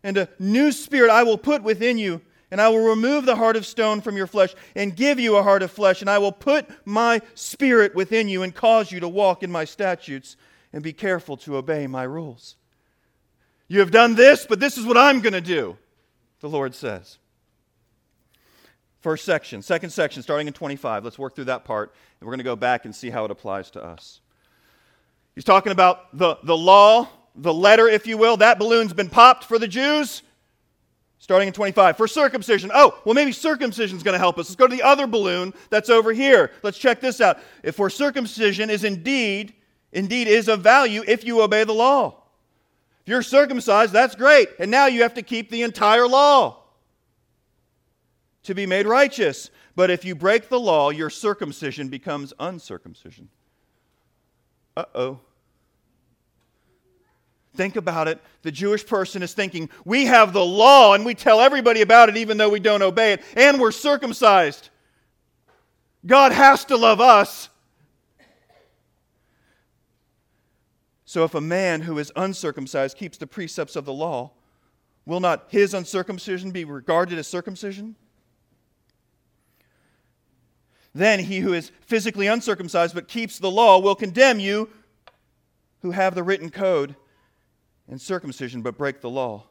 and 0.03 0.17
a 0.17 0.29
new 0.39 0.71
spirit 0.71 1.11
I 1.11 1.21
will 1.21 1.37
put 1.37 1.61
within 1.61 1.99
you. 1.99 2.21
And 2.53 2.61
I 2.61 2.69
will 2.69 2.87
remove 2.87 3.25
the 3.25 3.35
heart 3.35 3.55
of 3.55 3.65
stone 3.65 3.99
from 3.99 4.15
your 4.15 4.27
flesh 4.27 4.53
and 4.75 4.95
give 4.95 5.19
you 5.19 5.37
a 5.37 5.41
heart 5.41 5.63
of 5.63 5.71
flesh. 5.71 6.01
And 6.01 6.09
I 6.09 6.19
will 6.19 6.31
put 6.31 6.69
my 6.85 7.19
spirit 7.33 7.95
within 7.95 8.29
you 8.29 8.43
and 8.43 8.53
cause 8.53 8.91
you 8.91 8.99
to 8.99 9.09
walk 9.09 9.41
in 9.41 9.51
my 9.51 9.65
statutes 9.65 10.37
and 10.71 10.83
be 10.83 10.93
careful 10.93 11.35
to 11.37 11.57
obey 11.57 11.87
my 11.87 12.03
rules. 12.03 12.55
You 13.67 13.79
have 13.79 13.89
done 13.89 14.13
this, 14.13 14.45
but 14.47 14.59
this 14.59 14.77
is 14.77 14.85
what 14.85 14.97
I'm 14.97 15.21
going 15.21 15.33
to 15.33 15.41
do, 15.41 15.79
the 16.41 16.47
Lord 16.47 16.75
says. 16.75 17.17
First 19.01 19.25
section, 19.25 19.63
second 19.63 19.89
section, 19.89 20.21
starting 20.21 20.45
in 20.45 20.53
25. 20.53 21.03
Let's 21.03 21.17
work 21.17 21.33
through 21.33 21.45
that 21.45 21.65
part, 21.65 21.91
and 22.19 22.27
we're 22.27 22.33
going 22.33 22.37
to 22.37 22.43
go 22.43 22.55
back 22.55 22.85
and 22.85 22.95
see 22.95 23.09
how 23.09 23.25
it 23.25 23.31
applies 23.31 23.71
to 23.71 23.83
us. 23.83 24.21
He's 25.33 25.43
talking 25.43 25.71
about 25.71 26.15
the, 26.15 26.37
the 26.43 26.55
law, 26.55 27.09
the 27.33 27.51
letter, 27.51 27.87
if 27.87 28.05
you 28.05 28.19
will. 28.19 28.37
That 28.37 28.59
balloon's 28.59 28.93
been 28.93 29.09
popped 29.09 29.43
for 29.43 29.57
the 29.57 29.67
Jews 29.67 30.21
starting 31.23 31.47
in 31.47 31.53
25. 31.53 31.95
For 31.95 32.05
circumcision. 32.05 32.69
Oh, 32.73 32.99
well, 33.05 33.15
maybe 33.15 33.31
circumcision 33.31 33.95
is 33.95 34.03
going 34.03 34.11
to 34.11 34.19
help 34.19 34.37
us. 34.37 34.49
Let's 34.49 34.57
go 34.57 34.67
to 34.67 34.75
the 34.75 34.83
other 34.83 35.07
balloon 35.07 35.53
that's 35.69 35.89
over 35.89 36.11
here. 36.11 36.51
Let's 36.63 36.77
check 36.77 36.99
this 36.99 37.21
out. 37.21 37.39
If 37.63 37.75
for 37.75 37.89
circumcision 37.89 38.69
is 38.69 38.83
indeed, 38.83 39.53
indeed 39.93 40.27
is 40.27 40.49
of 40.49 40.59
value 40.59 41.01
if 41.07 41.23
you 41.23 41.41
obey 41.41 41.63
the 41.63 41.73
law. 41.73 42.23
If 43.03 43.07
you're 43.07 43.21
circumcised, 43.21 43.93
that's 43.93 44.15
great. 44.15 44.49
And 44.59 44.69
now 44.69 44.87
you 44.87 45.03
have 45.03 45.13
to 45.13 45.21
keep 45.21 45.49
the 45.49 45.61
entire 45.61 46.09
law 46.09 46.61
to 48.43 48.53
be 48.53 48.65
made 48.65 48.85
righteous. 48.85 49.49
But 49.77 49.89
if 49.89 50.03
you 50.03 50.15
break 50.15 50.49
the 50.49 50.59
law, 50.59 50.89
your 50.89 51.09
circumcision 51.09 51.87
becomes 51.87 52.33
uncircumcision. 52.37 53.29
Uh 54.75 54.83
oh. 54.93 55.19
Think 57.55 57.75
about 57.75 58.07
it. 58.07 58.19
The 58.41 58.51
Jewish 58.51 58.85
person 58.85 59.21
is 59.21 59.33
thinking, 59.33 59.69
we 59.85 60.05
have 60.05 60.33
the 60.33 60.43
law 60.43 60.95
and 60.95 61.05
we 61.05 61.13
tell 61.13 61.39
everybody 61.39 61.81
about 61.81 62.09
it 62.09 62.17
even 62.17 62.37
though 62.37 62.49
we 62.49 62.59
don't 62.59 62.81
obey 62.81 63.13
it, 63.13 63.23
and 63.35 63.59
we're 63.59 63.71
circumcised. 63.71 64.69
God 66.05 66.31
has 66.31 66.65
to 66.65 66.77
love 66.77 66.99
us. 66.99 67.49
So 71.05 71.23
if 71.23 71.35
a 71.35 71.41
man 71.41 71.81
who 71.81 71.99
is 71.99 72.11
uncircumcised 72.15 72.97
keeps 72.97 73.19
the 73.19 73.27
precepts 73.27 73.75
of 73.75 73.85
the 73.85 73.93
law, 73.93 74.31
will 75.05 75.19
not 75.19 75.45
his 75.49 75.75
uncircumcision 75.75 76.49
be 76.49 76.65
regarded 76.65 77.19
as 77.19 77.27
circumcision? 77.27 77.95
Then 80.95 81.19
he 81.19 81.39
who 81.39 81.53
is 81.53 81.71
physically 81.81 82.25
uncircumcised 82.25 82.95
but 82.95 83.07
keeps 83.07 83.37
the 83.37 83.51
law 83.51 83.77
will 83.79 83.95
condemn 83.95 84.39
you 84.39 84.69
who 85.83 85.91
have 85.91 86.15
the 86.15 86.23
written 86.23 86.49
code 86.49 86.95
and 87.87 87.99
circumcision 87.99 88.61
but 88.61 88.77
break 88.77 89.01
the 89.01 89.09
law. 89.09 89.43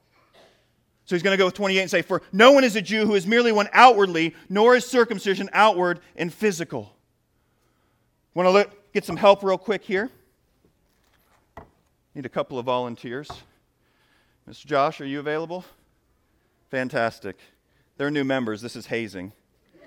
So 1.04 1.16
he's 1.16 1.22
going 1.22 1.32
to 1.34 1.38
go 1.38 1.46
with 1.46 1.54
28 1.54 1.80
and 1.80 1.90
say, 1.90 2.02
For 2.02 2.22
no 2.32 2.52
one 2.52 2.64
is 2.64 2.76
a 2.76 2.82
Jew 2.82 3.06
who 3.06 3.14
is 3.14 3.26
merely 3.26 3.50
one 3.52 3.68
outwardly, 3.72 4.34
nor 4.48 4.76
is 4.76 4.86
circumcision 4.86 5.50
outward 5.52 6.00
and 6.16 6.32
physical. 6.32 6.94
Want 8.34 8.48
to 8.54 8.70
get 8.94 9.04
some 9.04 9.16
help 9.16 9.42
real 9.42 9.58
quick 9.58 9.82
here? 9.82 10.10
Need 12.14 12.26
a 12.26 12.30
couple 12.30 12.58
of 12.58 12.66
volunteers. 12.66 13.30
Mr. 14.48 14.66
Josh, 14.66 15.00
are 15.00 15.06
you 15.06 15.18
available? 15.18 15.64
Fantastic. 16.70 17.38
They're 17.96 18.10
new 18.10 18.24
members. 18.24 18.62
This 18.62 18.76
is 18.76 18.86
hazing. 18.86 19.32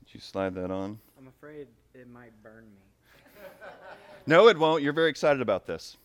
Could 0.00 0.14
you 0.14 0.20
slide 0.20 0.54
that 0.54 0.70
on? 0.70 0.98
I'm 1.18 1.28
afraid 1.28 1.66
it 1.98 2.08
might 2.08 2.32
burn 2.44 2.64
me. 2.64 3.42
No, 4.26 4.48
it 4.48 4.58
won't. 4.58 4.82
You're 4.82 4.92
very 4.92 5.08
excited 5.08 5.40
about 5.40 5.66
this. 5.66 5.96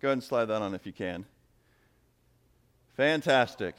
Go 0.00 0.08
ahead 0.08 0.14
and 0.14 0.24
slide 0.24 0.46
that 0.46 0.62
on 0.62 0.74
if 0.74 0.86
you 0.86 0.92
can. 0.92 1.26
Fantastic. 2.96 3.74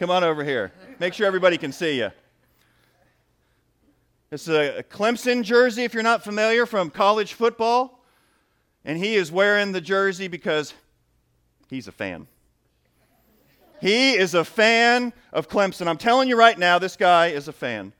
Come 0.00 0.10
on 0.10 0.24
over 0.24 0.42
here. 0.42 0.72
Make 0.98 1.14
sure 1.14 1.28
everybody 1.28 1.56
can 1.56 1.70
see 1.70 1.98
you. 1.98 2.10
This 4.30 4.48
is 4.48 4.54
a 4.56 4.82
Clemson 4.90 5.44
jersey, 5.44 5.84
if 5.84 5.94
you're 5.94 6.02
not 6.02 6.24
familiar, 6.24 6.66
from 6.66 6.90
college 6.90 7.34
football. 7.34 8.04
And 8.84 8.98
he 8.98 9.14
is 9.14 9.30
wearing 9.30 9.70
the 9.70 9.80
jersey 9.80 10.26
because 10.26 10.74
he's 11.70 11.86
a 11.86 11.92
fan. 11.92 12.26
He 13.80 14.14
is 14.16 14.34
a 14.34 14.44
fan 14.44 15.12
of 15.32 15.48
Clemson. 15.48 15.86
I'm 15.86 15.98
telling 15.98 16.28
you 16.28 16.36
right 16.36 16.58
now, 16.58 16.80
this 16.80 16.96
guy 16.96 17.28
is 17.28 17.46
a 17.46 17.52
fan. 17.52 17.92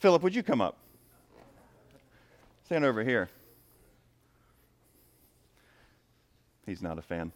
Philip, 0.00 0.22
would 0.22 0.34
you 0.34 0.42
come 0.42 0.62
up? 0.62 0.78
Stand 2.64 2.86
over 2.86 3.04
here. 3.04 3.28
He's 6.64 6.80
not 6.80 6.98
a 6.98 7.02
fan. 7.02 7.32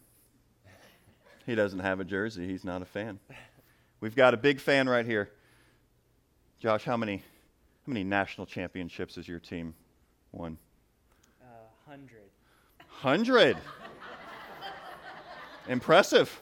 He 1.45 1.55
doesn't 1.55 1.81
have 1.81 2.01
a 2.01 2.05
jersey. 2.05 2.47
He's 2.47 2.65
not 2.65 2.81
a 2.81 2.87
fan. 2.87 3.21
We've 4.01 4.17
got 4.17 4.33
a 4.33 4.39
big 4.39 4.61
fan 4.61 4.89
right 4.89 5.05
here. 5.05 5.31
Josh, 6.59 6.85
how 6.85 6.97
many 6.97 7.19
how 7.19 7.93
many 7.93 8.03
national 8.03 8.47
championships 8.47 9.17
has 9.17 9.29
your 9.29 9.41
team 9.41 9.75
won? 10.33 10.57
Uh, 11.43 11.47
hundred. 11.87 12.31
Hundred. 12.89 13.59
Impressive. 15.69 16.41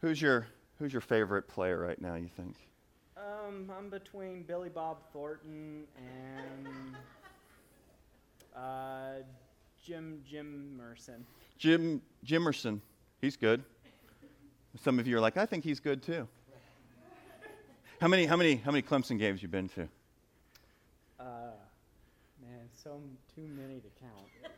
Who's 0.00 0.22
your 0.22 0.46
Who's 0.84 0.92
your 0.92 1.00
favorite 1.00 1.48
player 1.48 1.78
right 1.78 1.98
now? 1.98 2.14
You 2.14 2.28
think? 2.28 2.56
Um, 3.16 3.72
I'm 3.74 3.88
between 3.88 4.42
Billy 4.42 4.68
Bob 4.68 4.98
Thornton 5.14 5.84
and 5.96 6.94
uh, 8.54 9.22
Jim 9.82 10.20
Jim 10.28 10.76
Merson. 10.76 11.24
Jim 11.56 12.02
Jimerson. 12.26 12.80
He's 13.22 13.34
good. 13.34 13.64
Some 14.82 14.98
of 14.98 15.06
you 15.06 15.16
are 15.16 15.20
like, 15.20 15.38
I 15.38 15.46
think 15.46 15.64
he's 15.64 15.80
good 15.80 16.02
too. 16.02 16.28
How 17.98 18.08
many, 18.08 18.26
how 18.26 18.36
many, 18.36 18.56
how 18.56 18.70
many 18.70 18.82
Clemson 18.82 19.18
games 19.18 19.40
you 19.40 19.48
been 19.48 19.70
to? 19.70 19.88
Uh, 21.18 21.24
man, 22.42 22.68
so 22.74 23.00
too 23.34 23.48
many 23.56 23.76
to 23.76 23.88
count. 24.02 24.52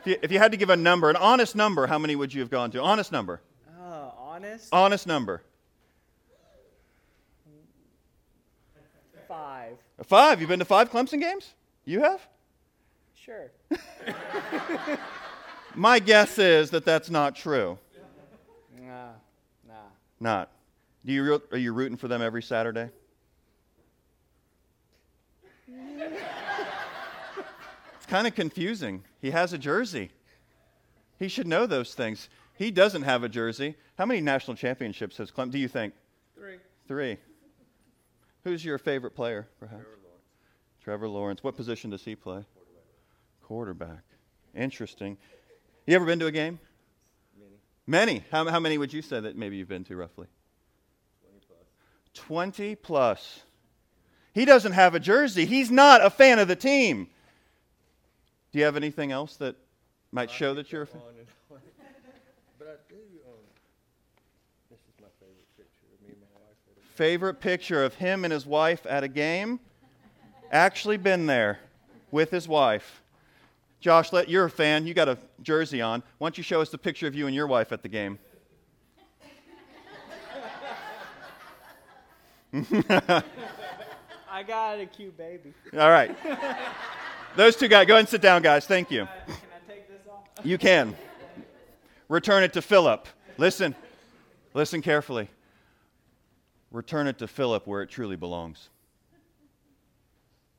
If 0.00 0.06
you, 0.08 0.16
if 0.20 0.32
you 0.32 0.40
had 0.40 0.50
to 0.50 0.58
give 0.58 0.70
a 0.70 0.76
number, 0.76 1.10
an 1.10 1.14
honest 1.14 1.54
number, 1.54 1.86
how 1.86 2.00
many 2.00 2.16
would 2.16 2.34
you 2.34 2.40
have 2.40 2.50
gone 2.50 2.72
to? 2.72 2.82
Honest 2.82 3.12
number. 3.12 3.40
Uh, 3.80 4.10
honest? 4.18 4.68
Honest 4.72 5.06
number. 5.06 5.44
Five. 9.70 9.78
A 9.98 10.04
five. 10.04 10.40
You've 10.40 10.48
been 10.48 10.58
to 10.58 10.64
five 10.64 10.90
Clemson 10.90 11.20
games? 11.20 11.54
You 11.84 12.00
have? 12.00 12.26
Sure. 13.14 13.50
My 15.74 15.98
guess 15.98 16.38
is 16.38 16.70
that 16.70 16.84
that's 16.84 17.10
not 17.10 17.36
true. 17.36 17.78
Nah, 18.80 19.12
nah. 19.66 19.74
Not. 20.18 20.50
Do 21.04 21.12
you 21.12 21.22
re- 21.24 21.40
are 21.52 21.58
you 21.58 21.72
rooting 21.72 21.96
for 21.96 22.08
them 22.08 22.22
every 22.22 22.42
Saturday? 22.42 22.90
it's 27.96 28.06
kind 28.06 28.26
of 28.26 28.34
confusing. 28.34 29.04
He 29.22 29.30
has 29.30 29.52
a 29.52 29.58
jersey. 29.58 30.10
He 31.18 31.28
should 31.28 31.46
know 31.46 31.66
those 31.66 31.94
things. 31.94 32.28
He 32.56 32.70
doesn't 32.70 33.02
have 33.02 33.22
a 33.22 33.28
jersey. 33.28 33.76
How 33.96 34.06
many 34.06 34.20
national 34.20 34.56
championships 34.56 35.16
has 35.18 35.30
Clemson? 35.30 35.52
Do 35.52 35.58
you 35.58 35.68
think? 35.68 35.94
Three. 36.34 36.56
Three. 36.88 37.18
Who's 38.44 38.64
your 38.64 38.78
favorite 38.78 39.14
player, 39.14 39.46
perhaps? 39.58 39.82
Trevor 39.82 39.98
Lawrence. 40.02 40.24
Trevor 40.82 41.08
Lawrence. 41.08 41.44
What 41.44 41.56
position 41.56 41.90
does 41.90 42.04
he 42.04 42.14
play? 42.16 42.44
Quarterback. 43.42 43.42
Quarterback. 43.42 44.02
Interesting. 44.54 45.18
You 45.86 45.94
ever 45.96 46.06
been 46.06 46.18
to 46.20 46.26
a 46.26 46.32
game? 46.32 46.58
Many. 47.38 47.56
Many. 48.16 48.24
How, 48.30 48.48
how 48.48 48.60
many 48.60 48.78
would 48.78 48.92
you 48.92 49.02
say 49.02 49.20
that 49.20 49.36
maybe 49.36 49.56
you've 49.56 49.68
been 49.68 49.84
to 49.84 49.96
roughly? 49.96 50.26
20 51.22 51.40
plus. 51.46 52.26
20 52.26 52.74
plus. 52.76 53.40
He 54.32 54.44
doesn't 54.44 54.72
have 54.72 54.94
a 54.94 55.00
jersey. 55.00 55.44
He's 55.44 55.70
not 55.70 56.04
a 56.04 56.08
fan 56.10 56.38
of 56.38 56.48
the 56.48 56.56
team. 56.56 57.08
Do 58.52 58.58
you 58.58 58.64
have 58.64 58.76
anything 58.76 59.12
else 59.12 59.36
that 59.36 59.56
might 60.12 60.30
show 60.30 60.54
that 60.54 60.72
you're 60.72 60.82
a 60.82 60.86
fan? 60.86 61.02
On 61.02 61.08
and 61.18 61.26
on. 61.50 61.58
but 62.58 62.66
I 62.68 62.76
do. 62.88 62.96
Um, 62.96 63.44
this 64.70 64.78
is 64.80 64.94
my 65.00 65.06
favorite 65.20 65.46
picture 65.56 65.86
of 65.92 66.00
me 66.06 66.14
and 66.14 66.20
my 66.20 66.26
wife. 66.40 66.58
at 66.70 66.78
a- 66.78 66.79
Favorite 66.94 67.40
picture 67.40 67.84
of 67.84 67.94
him 67.94 68.24
and 68.24 68.32
his 68.32 68.46
wife 68.46 68.86
at 68.86 69.04
a 69.04 69.08
game? 69.08 69.60
Actually 70.52 70.96
been 70.96 71.26
there 71.26 71.60
with 72.10 72.30
his 72.30 72.48
wife. 72.48 73.02
Josh, 73.80 74.12
let, 74.12 74.28
you're 74.28 74.44
a 74.44 74.50
fan. 74.50 74.86
You 74.86 74.92
got 74.92 75.08
a 75.08 75.16
jersey 75.42 75.80
on. 75.80 76.02
Why 76.18 76.26
don't 76.26 76.36
you 76.36 76.44
show 76.44 76.60
us 76.60 76.68
the 76.68 76.78
picture 76.78 77.06
of 77.06 77.14
you 77.14 77.26
and 77.26 77.34
your 77.34 77.46
wife 77.46 77.72
at 77.72 77.82
the 77.82 77.88
game? 77.88 78.18
I 84.30 84.42
got 84.42 84.80
a 84.80 84.86
cute 84.86 85.16
baby. 85.16 85.54
All 85.78 85.90
right. 85.90 86.14
Those 87.36 87.54
two 87.56 87.68
guys, 87.68 87.86
go 87.86 87.94
ahead 87.94 88.00
and 88.00 88.08
sit 88.08 88.20
down, 88.20 88.42
guys. 88.42 88.66
Thank 88.66 88.90
you. 88.90 89.02
Uh, 89.02 89.06
can 89.06 89.34
I 89.54 89.72
take 89.72 89.88
this 89.88 90.00
off? 90.10 90.44
You 90.44 90.58
can. 90.58 90.96
Return 92.08 92.42
it 92.42 92.52
to 92.54 92.62
Philip. 92.62 93.06
Listen. 93.38 93.74
Listen 94.52 94.82
carefully. 94.82 95.28
Return 96.70 97.06
it 97.06 97.18
to 97.18 97.26
Philip 97.26 97.66
where 97.66 97.82
it 97.82 97.90
truly 97.90 98.16
belongs. 98.16 98.68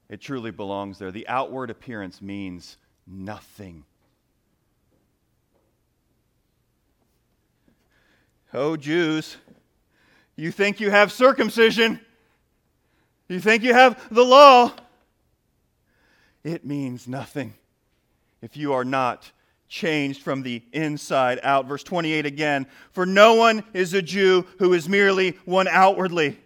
it 0.10 0.20
truly 0.20 0.52
belongs 0.52 1.00
there. 1.00 1.10
The 1.10 1.28
outward 1.30 1.70
appearance 1.70 2.22
means 2.22 2.78
nothing. 3.08 3.86
Oh, 8.54 8.76
Jews, 8.76 9.38
you 10.36 10.52
think 10.52 10.82
you 10.82 10.92
have 10.92 11.14
circumcision, 11.14 12.02
you 13.30 13.40
think 13.40 13.64
you 13.64 13.74
have 13.74 14.14
the 14.14 14.26
law. 14.26 14.74
It 16.44 16.66
means 16.66 17.08
nothing 17.08 17.54
if 18.42 18.58
you 18.58 18.74
are 18.74 18.84
not 18.84 19.32
changed 19.72 20.22
from 20.22 20.44
the 20.44 20.62
inside 20.74 21.40
out. 21.42 21.66
Verse 21.66 21.82
28 21.82 22.26
again 22.28 22.68
For 22.92 23.06
no 23.06 23.36
one 23.36 23.64
is 23.74 23.94
a 23.94 24.02
Jew 24.02 24.46
who 24.60 24.74
is 24.74 24.88
merely 24.88 25.32
one 25.46 25.68
outwardly, 25.68 26.38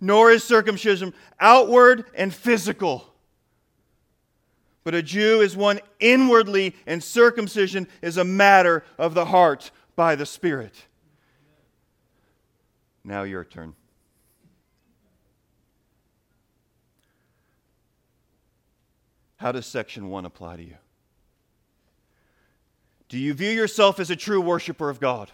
nor 0.00 0.32
is 0.32 0.42
circumcision 0.42 1.12
outward 1.38 2.06
and 2.14 2.34
physical. 2.34 3.12
But 4.82 4.94
a 4.94 5.02
Jew 5.02 5.40
is 5.40 5.56
one 5.56 5.80
inwardly, 6.00 6.74
and 6.86 7.02
circumcision 7.04 7.88
is 8.02 8.16
a 8.16 8.24
matter 8.24 8.84
of 8.98 9.14
the 9.14 9.26
heart 9.26 9.70
by 9.94 10.14
the 10.14 10.26
Spirit. 10.26 10.74
Now, 13.04 13.24
your 13.24 13.44
turn. 13.44 13.74
How 19.36 19.52
does 19.52 19.66
section 19.66 20.08
1 20.08 20.24
apply 20.24 20.56
to 20.56 20.62
you? 20.62 20.76
Do 23.08 23.18
you 23.18 23.34
view 23.34 23.50
yourself 23.50 24.00
as 24.00 24.10
a 24.10 24.16
true 24.16 24.40
worshiper 24.40 24.90
of 24.90 25.00
God? 25.00 25.30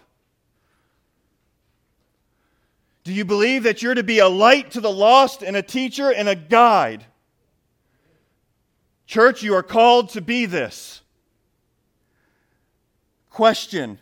Do 3.03 3.11
you 3.11 3.25
believe 3.25 3.63
that 3.63 3.81
you're 3.81 3.95
to 3.95 4.03
be 4.03 4.19
a 4.19 4.29
light 4.29 4.71
to 4.71 4.81
the 4.81 4.91
lost 4.91 5.43
and 5.43 5.57
a 5.57 5.61
teacher 5.61 6.11
and 6.11 6.29
a 6.29 6.35
guide? 6.35 7.05
Church, 9.05 9.43
you 9.43 9.53
are 9.55 9.63
called 9.63 10.09
to 10.09 10.21
be 10.21 10.45
this. 10.45 11.01
Question 13.29 13.99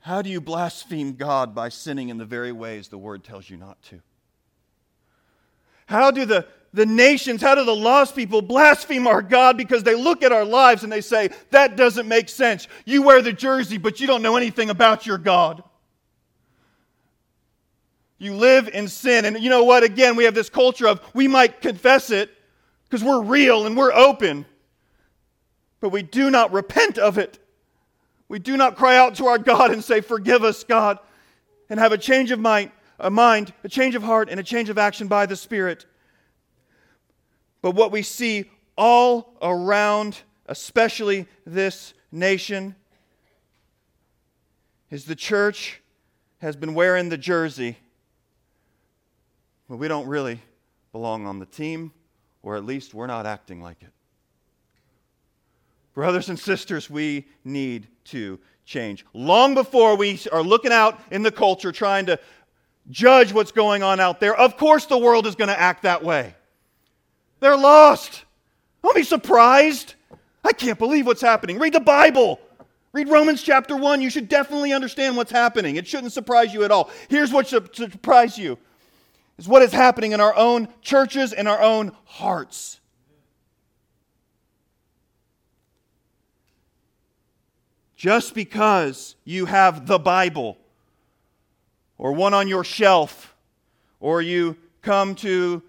How 0.00 0.22
do 0.22 0.30
you 0.30 0.40
blaspheme 0.40 1.14
God 1.14 1.54
by 1.54 1.68
sinning 1.68 2.08
in 2.08 2.16
the 2.16 2.24
very 2.24 2.52
ways 2.52 2.88
the 2.88 2.98
word 2.98 3.22
tells 3.22 3.50
you 3.50 3.56
not 3.56 3.82
to? 3.84 4.00
How 5.86 6.10
do 6.10 6.24
the 6.24 6.46
the 6.74 6.84
nations, 6.84 7.40
how 7.40 7.54
do 7.54 7.64
the 7.64 7.74
lost 7.74 8.16
people 8.16 8.42
blaspheme 8.42 9.06
our 9.06 9.22
God 9.22 9.56
because 9.56 9.84
they 9.84 9.94
look 9.94 10.24
at 10.24 10.32
our 10.32 10.44
lives 10.44 10.82
and 10.82 10.92
they 10.92 11.00
say, 11.00 11.30
that 11.50 11.76
doesn't 11.76 12.08
make 12.08 12.28
sense. 12.28 12.66
You 12.84 13.02
wear 13.02 13.22
the 13.22 13.32
jersey, 13.32 13.78
but 13.78 14.00
you 14.00 14.08
don't 14.08 14.22
know 14.22 14.36
anything 14.36 14.70
about 14.70 15.06
your 15.06 15.16
God. 15.16 15.62
You 18.18 18.34
live 18.34 18.68
in 18.68 18.88
sin. 18.88 19.24
And 19.24 19.40
you 19.40 19.50
know 19.50 19.62
what? 19.62 19.84
Again, 19.84 20.16
we 20.16 20.24
have 20.24 20.34
this 20.34 20.50
culture 20.50 20.88
of 20.88 21.00
we 21.14 21.28
might 21.28 21.60
confess 21.60 22.10
it 22.10 22.28
because 22.88 23.04
we're 23.04 23.22
real 23.22 23.66
and 23.66 23.76
we're 23.76 23.92
open, 23.92 24.44
but 25.78 25.90
we 25.90 26.02
do 26.02 26.28
not 26.28 26.52
repent 26.52 26.98
of 26.98 27.18
it. 27.18 27.38
We 28.28 28.40
do 28.40 28.56
not 28.56 28.74
cry 28.74 28.96
out 28.96 29.14
to 29.16 29.26
our 29.26 29.38
God 29.38 29.70
and 29.70 29.84
say, 29.84 30.00
Forgive 30.00 30.42
us, 30.42 30.64
God, 30.64 30.98
and 31.70 31.78
have 31.78 31.92
a 31.92 31.98
change 31.98 32.32
of 32.32 32.40
mind, 32.40 32.72
a 32.98 33.10
mind, 33.10 33.52
a 33.62 33.68
change 33.68 33.94
of 33.94 34.02
heart, 34.02 34.28
and 34.28 34.40
a 34.40 34.44
change 34.44 34.70
of 34.70 34.78
action 34.78 35.06
by 35.06 35.26
the 35.26 35.36
Spirit. 35.36 35.86
But 37.64 37.70
what 37.70 37.92
we 37.92 38.02
see 38.02 38.50
all 38.76 39.38
around, 39.40 40.18
especially 40.44 41.26
this 41.46 41.94
nation, 42.12 42.76
is 44.90 45.06
the 45.06 45.16
church 45.16 45.80
has 46.42 46.56
been 46.56 46.74
wearing 46.74 47.08
the 47.08 47.16
jersey, 47.16 47.78
but 49.66 49.78
we 49.78 49.88
don't 49.88 50.06
really 50.06 50.42
belong 50.92 51.26
on 51.26 51.38
the 51.38 51.46
team, 51.46 51.90
or 52.42 52.54
at 52.54 52.66
least 52.66 52.92
we're 52.92 53.06
not 53.06 53.24
acting 53.24 53.62
like 53.62 53.80
it. 53.80 53.92
Brothers 55.94 56.28
and 56.28 56.38
sisters, 56.38 56.90
we 56.90 57.26
need 57.44 57.88
to 58.04 58.38
change. 58.66 59.06
Long 59.14 59.54
before 59.54 59.96
we 59.96 60.20
are 60.30 60.42
looking 60.42 60.70
out 60.70 61.00
in 61.10 61.22
the 61.22 61.32
culture 61.32 61.72
trying 61.72 62.04
to 62.04 62.20
judge 62.90 63.32
what's 63.32 63.52
going 63.52 63.82
on 63.82 64.00
out 64.00 64.20
there, 64.20 64.36
of 64.36 64.58
course 64.58 64.84
the 64.84 64.98
world 64.98 65.26
is 65.26 65.34
going 65.34 65.48
to 65.48 65.58
act 65.58 65.84
that 65.84 66.04
way. 66.04 66.34
They're 67.44 67.58
lost. 67.58 68.24
Don't 68.82 68.94
be 68.94 69.02
surprised. 69.02 69.96
I 70.42 70.52
can't 70.52 70.78
believe 70.78 71.06
what's 71.06 71.20
happening. 71.20 71.58
Read 71.58 71.74
the 71.74 71.80
Bible. 71.80 72.40
Read 72.94 73.10
Romans 73.10 73.42
chapter 73.42 73.76
1. 73.76 74.00
You 74.00 74.08
should 74.08 74.30
definitely 74.30 74.72
understand 74.72 75.14
what's 75.14 75.30
happening. 75.30 75.76
It 75.76 75.86
shouldn't 75.86 76.14
surprise 76.14 76.54
you 76.54 76.64
at 76.64 76.70
all. 76.70 76.88
Here's 77.10 77.34
what 77.34 77.46
should 77.46 77.76
surprise 77.76 78.38
you 78.38 78.56
is 79.36 79.46
what 79.46 79.60
is 79.60 79.72
happening 79.72 80.12
in 80.12 80.22
our 80.22 80.34
own 80.34 80.68
churches 80.80 81.34
and 81.34 81.46
our 81.46 81.60
own 81.60 81.92
hearts. 82.06 82.80
Just 87.94 88.34
because 88.34 89.16
you 89.26 89.44
have 89.44 89.86
the 89.86 89.98
Bible 89.98 90.56
or 91.98 92.14
one 92.14 92.32
on 92.32 92.48
your 92.48 92.64
shelf 92.64 93.36
or 94.00 94.22
you 94.22 94.56
come 94.80 95.14
to 95.16 95.62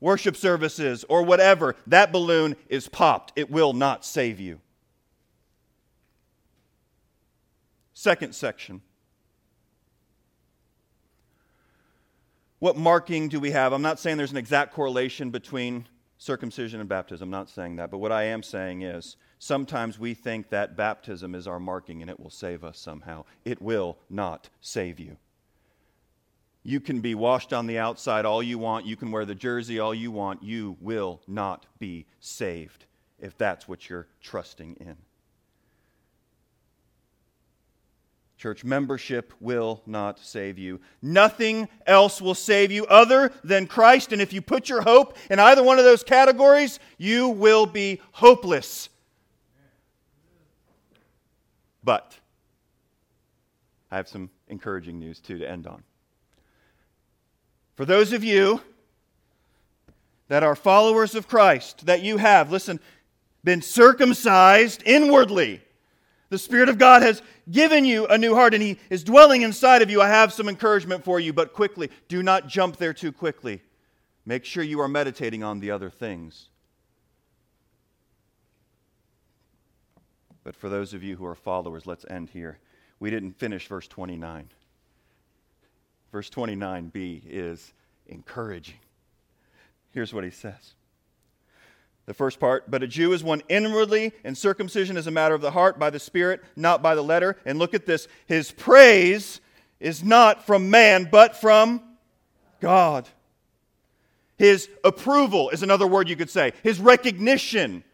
worship 0.00 0.36
services, 0.36 1.04
or 1.08 1.22
whatever, 1.22 1.76
that 1.86 2.12
balloon 2.12 2.56
is 2.68 2.88
popped. 2.88 3.32
It 3.36 3.50
will 3.50 3.72
not 3.72 4.04
save 4.04 4.38
you. 4.40 4.60
Second 7.94 8.34
section. 8.34 8.80
What 12.60 12.76
marking 12.76 13.28
do 13.28 13.40
we 13.40 13.52
have? 13.52 13.72
I'm 13.72 13.82
not 13.82 14.00
saying 14.00 14.16
there's 14.16 14.32
an 14.32 14.36
exact 14.36 14.72
correlation 14.72 15.30
between 15.30 15.86
circumcision 16.18 16.80
and 16.80 16.88
baptism. 16.88 17.26
I'm 17.26 17.30
not 17.30 17.48
saying 17.48 17.76
that. 17.76 17.90
But 17.90 17.98
what 17.98 18.12
I 18.12 18.24
am 18.24 18.42
saying 18.42 18.82
is 18.82 19.16
sometimes 19.38 19.98
we 19.98 20.14
think 20.14 20.50
that 20.50 20.76
baptism 20.76 21.34
is 21.34 21.46
our 21.46 21.60
marking 21.60 22.02
and 22.02 22.10
it 22.10 22.18
will 22.18 22.30
save 22.30 22.64
us 22.64 22.78
somehow. 22.78 23.24
It 23.44 23.62
will 23.62 23.98
not 24.10 24.48
save 24.60 24.98
you. 24.98 25.16
You 26.62 26.80
can 26.80 27.00
be 27.00 27.14
washed 27.14 27.52
on 27.52 27.66
the 27.66 27.78
outside 27.78 28.24
all 28.24 28.42
you 28.42 28.58
want. 28.58 28.84
You 28.84 28.96
can 28.96 29.10
wear 29.10 29.24
the 29.24 29.34
jersey 29.34 29.78
all 29.78 29.94
you 29.94 30.10
want. 30.10 30.42
You 30.42 30.76
will 30.80 31.20
not 31.26 31.66
be 31.78 32.06
saved 32.20 32.84
if 33.18 33.36
that's 33.38 33.66
what 33.66 33.88
you're 33.88 34.06
trusting 34.20 34.76
in. 34.80 34.96
Church 38.36 38.64
membership 38.64 39.32
will 39.40 39.82
not 39.84 40.20
save 40.20 40.58
you. 40.58 40.80
Nothing 41.02 41.68
else 41.86 42.22
will 42.22 42.36
save 42.36 42.70
you 42.70 42.86
other 42.86 43.32
than 43.42 43.66
Christ. 43.66 44.12
And 44.12 44.22
if 44.22 44.32
you 44.32 44.40
put 44.40 44.68
your 44.68 44.82
hope 44.82 45.16
in 45.28 45.40
either 45.40 45.64
one 45.64 45.80
of 45.80 45.84
those 45.84 46.04
categories, 46.04 46.78
you 46.98 47.28
will 47.28 47.66
be 47.66 48.00
hopeless. 48.12 48.90
But 51.82 52.16
I 53.90 53.96
have 53.96 54.06
some 54.06 54.30
encouraging 54.46 55.00
news, 55.00 55.18
too, 55.18 55.38
to 55.38 55.50
end 55.50 55.66
on. 55.66 55.82
For 57.78 57.84
those 57.84 58.12
of 58.12 58.24
you 58.24 58.60
that 60.26 60.42
are 60.42 60.56
followers 60.56 61.14
of 61.14 61.28
Christ, 61.28 61.86
that 61.86 62.02
you 62.02 62.16
have, 62.16 62.50
listen, 62.50 62.80
been 63.44 63.62
circumcised 63.62 64.82
inwardly. 64.84 65.62
The 66.28 66.38
Spirit 66.38 66.70
of 66.70 66.78
God 66.78 67.02
has 67.02 67.22
given 67.48 67.84
you 67.84 68.08
a 68.08 68.18
new 68.18 68.34
heart 68.34 68.52
and 68.52 68.64
He 68.64 68.80
is 68.90 69.04
dwelling 69.04 69.42
inside 69.42 69.80
of 69.80 69.90
you. 69.90 70.02
I 70.02 70.08
have 70.08 70.32
some 70.32 70.48
encouragement 70.48 71.04
for 71.04 71.20
you, 71.20 71.32
but 71.32 71.52
quickly, 71.52 71.88
do 72.08 72.20
not 72.20 72.48
jump 72.48 72.78
there 72.78 72.92
too 72.92 73.12
quickly. 73.12 73.62
Make 74.26 74.44
sure 74.44 74.64
you 74.64 74.80
are 74.80 74.88
meditating 74.88 75.44
on 75.44 75.60
the 75.60 75.70
other 75.70 75.88
things. 75.88 76.48
But 80.42 80.56
for 80.56 80.68
those 80.68 80.94
of 80.94 81.04
you 81.04 81.14
who 81.14 81.26
are 81.26 81.36
followers, 81.36 81.86
let's 81.86 82.04
end 82.10 82.30
here. 82.30 82.58
We 82.98 83.10
didn't 83.10 83.38
finish 83.38 83.68
verse 83.68 83.86
29. 83.86 84.48
Verse 86.12 86.30
29b 86.30 87.22
is 87.26 87.72
encouraging. 88.06 88.76
Here's 89.90 90.12
what 90.12 90.24
he 90.24 90.30
says. 90.30 90.74
The 92.06 92.14
first 92.14 92.40
part, 92.40 92.70
but 92.70 92.82
a 92.82 92.86
Jew 92.86 93.12
is 93.12 93.22
one 93.22 93.42
inwardly, 93.50 94.12
and 94.24 94.36
circumcision 94.36 94.96
is 94.96 95.06
a 95.06 95.10
matter 95.10 95.34
of 95.34 95.42
the 95.42 95.50
heart 95.50 95.78
by 95.78 95.90
the 95.90 95.98
Spirit, 95.98 96.42
not 96.56 96.82
by 96.82 96.94
the 96.94 97.02
letter. 97.02 97.36
And 97.44 97.58
look 97.58 97.74
at 97.74 97.84
this 97.84 98.08
his 98.26 98.50
praise 98.50 99.40
is 99.78 100.02
not 100.02 100.46
from 100.46 100.70
man, 100.70 101.08
but 101.10 101.36
from 101.36 101.82
God. 102.60 103.06
His 104.38 104.70
approval 104.84 105.50
is 105.50 105.62
another 105.62 105.86
word 105.86 106.08
you 106.08 106.16
could 106.16 106.30
say. 106.30 106.52
His 106.62 106.80
recognition 106.80 107.84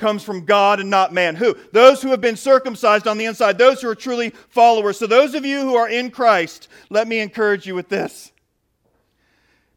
comes 0.00 0.24
from 0.24 0.44
God 0.44 0.80
and 0.80 0.90
not 0.90 1.12
man. 1.12 1.36
Who? 1.36 1.56
Those 1.72 2.02
who 2.02 2.08
have 2.08 2.20
been 2.20 2.36
circumcised 2.36 3.06
on 3.06 3.18
the 3.18 3.26
inside, 3.26 3.58
those 3.58 3.80
who 3.80 3.88
are 3.88 3.94
truly 3.94 4.30
followers. 4.48 4.98
So, 4.98 5.06
those 5.06 5.34
of 5.34 5.44
you 5.44 5.60
who 5.60 5.76
are 5.76 5.88
in 5.88 6.10
Christ, 6.10 6.66
let 6.88 7.06
me 7.06 7.20
encourage 7.20 7.66
you 7.66 7.76
with 7.76 7.88
this. 7.88 8.32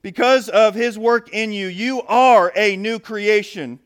Because 0.02 0.50
of 0.50 0.74
his 0.74 0.98
work 0.98 1.30
in 1.30 1.52
you, 1.52 1.68
you 1.68 2.02
are 2.04 2.52
a 2.56 2.76
new 2.76 2.98
creation. 2.98 3.80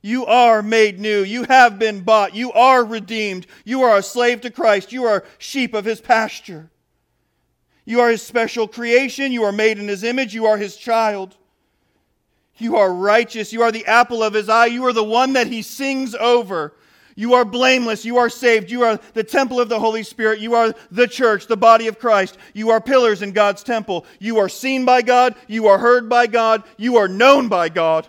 You 0.00 0.26
are 0.26 0.62
made 0.62 1.00
new. 1.00 1.22
You 1.24 1.44
have 1.44 1.78
been 1.78 2.02
bought. 2.02 2.34
You 2.34 2.52
are 2.52 2.84
redeemed. 2.84 3.46
You 3.64 3.82
are 3.82 3.96
a 3.96 4.02
slave 4.02 4.42
to 4.42 4.50
Christ. 4.50 4.92
You 4.92 5.04
are 5.04 5.24
sheep 5.38 5.74
of 5.74 5.84
his 5.84 6.00
pasture. 6.00 6.70
You 7.84 8.00
are 8.00 8.10
his 8.10 8.22
special 8.22 8.68
creation. 8.68 9.32
You 9.32 9.44
are 9.44 9.52
made 9.52 9.78
in 9.78 9.88
his 9.88 10.04
image. 10.04 10.34
You 10.34 10.44
are 10.44 10.58
his 10.58 10.76
child. 10.76 11.37
You 12.58 12.76
are 12.76 12.92
righteous. 12.92 13.52
You 13.52 13.62
are 13.62 13.72
the 13.72 13.86
apple 13.86 14.22
of 14.22 14.34
his 14.34 14.48
eye. 14.48 14.66
You 14.66 14.84
are 14.86 14.92
the 14.92 15.04
one 15.04 15.34
that 15.34 15.46
he 15.46 15.62
sings 15.62 16.14
over. 16.14 16.74
You 17.14 17.34
are 17.34 17.44
blameless. 17.44 18.04
You 18.04 18.18
are 18.18 18.28
saved. 18.28 18.70
You 18.70 18.82
are 18.84 18.98
the 19.14 19.24
temple 19.24 19.60
of 19.60 19.68
the 19.68 19.80
Holy 19.80 20.02
Spirit. 20.02 20.40
You 20.40 20.54
are 20.54 20.74
the 20.90 21.08
church, 21.08 21.46
the 21.46 21.56
body 21.56 21.88
of 21.88 21.98
Christ. 21.98 22.38
You 22.54 22.70
are 22.70 22.80
pillars 22.80 23.22
in 23.22 23.32
God's 23.32 23.62
temple. 23.62 24.06
You 24.20 24.38
are 24.38 24.48
seen 24.48 24.84
by 24.84 25.02
God. 25.02 25.34
You 25.46 25.66
are 25.68 25.78
heard 25.78 26.08
by 26.08 26.26
God. 26.26 26.62
You 26.76 26.96
are 26.96 27.08
known 27.08 27.48
by 27.48 27.70
God. 27.70 28.08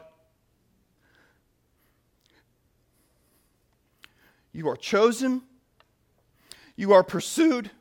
You 4.52 4.68
are 4.70 4.78
chosen. 4.78 5.42
You 6.76 6.94
are 6.94 7.04
pursued. 7.04 7.72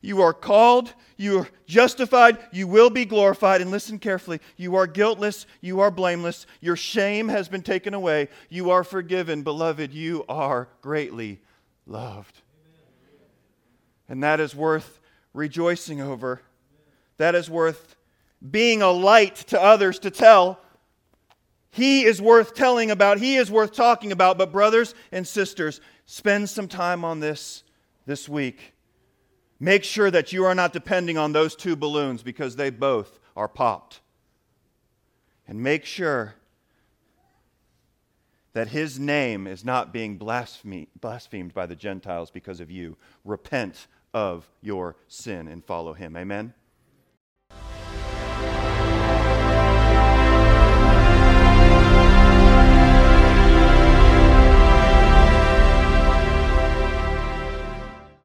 You 0.00 0.22
are 0.22 0.32
called, 0.32 0.92
you 1.16 1.40
are 1.40 1.48
justified, 1.66 2.38
you 2.52 2.68
will 2.68 2.90
be 2.90 3.04
glorified. 3.04 3.60
And 3.60 3.70
listen 3.70 3.98
carefully 3.98 4.40
you 4.56 4.76
are 4.76 4.86
guiltless, 4.86 5.46
you 5.60 5.80
are 5.80 5.90
blameless, 5.90 6.46
your 6.60 6.76
shame 6.76 7.28
has 7.28 7.48
been 7.48 7.62
taken 7.62 7.94
away, 7.94 8.28
you 8.48 8.70
are 8.70 8.84
forgiven. 8.84 9.42
Beloved, 9.42 9.92
you 9.92 10.24
are 10.28 10.68
greatly 10.82 11.40
loved. 11.86 12.42
And 14.08 14.22
that 14.22 14.38
is 14.38 14.54
worth 14.54 15.00
rejoicing 15.32 16.00
over. 16.00 16.40
That 17.16 17.34
is 17.34 17.50
worth 17.50 17.96
being 18.48 18.82
a 18.82 18.90
light 18.90 19.36
to 19.36 19.60
others 19.60 19.98
to 20.00 20.10
tell. 20.10 20.60
He 21.70 22.04
is 22.04 22.22
worth 22.22 22.54
telling 22.54 22.90
about, 22.90 23.18
he 23.18 23.36
is 23.36 23.50
worth 23.50 23.72
talking 23.72 24.12
about. 24.12 24.38
But, 24.38 24.52
brothers 24.52 24.94
and 25.12 25.26
sisters, 25.26 25.80
spend 26.06 26.48
some 26.48 26.68
time 26.68 27.04
on 27.04 27.20
this 27.20 27.64
this 28.06 28.28
week. 28.28 28.75
Make 29.58 29.84
sure 29.84 30.10
that 30.10 30.32
you 30.32 30.44
are 30.44 30.54
not 30.54 30.72
depending 30.72 31.16
on 31.16 31.32
those 31.32 31.56
two 31.56 31.76
balloons 31.76 32.22
because 32.22 32.56
they 32.56 32.70
both 32.70 33.18
are 33.36 33.48
popped. 33.48 34.00
And 35.48 35.62
make 35.62 35.84
sure 35.84 36.34
that 38.52 38.68
his 38.68 38.98
name 38.98 39.46
is 39.46 39.64
not 39.64 39.92
being 39.92 40.16
blasphemed 40.18 41.54
by 41.54 41.66
the 41.66 41.76
Gentiles 41.76 42.30
because 42.30 42.60
of 42.60 42.70
you. 42.70 42.96
Repent 43.24 43.86
of 44.12 44.48
your 44.62 44.96
sin 45.08 45.46
and 45.48 45.64
follow 45.64 45.92
him. 45.92 46.16
Amen. 46.16 46.54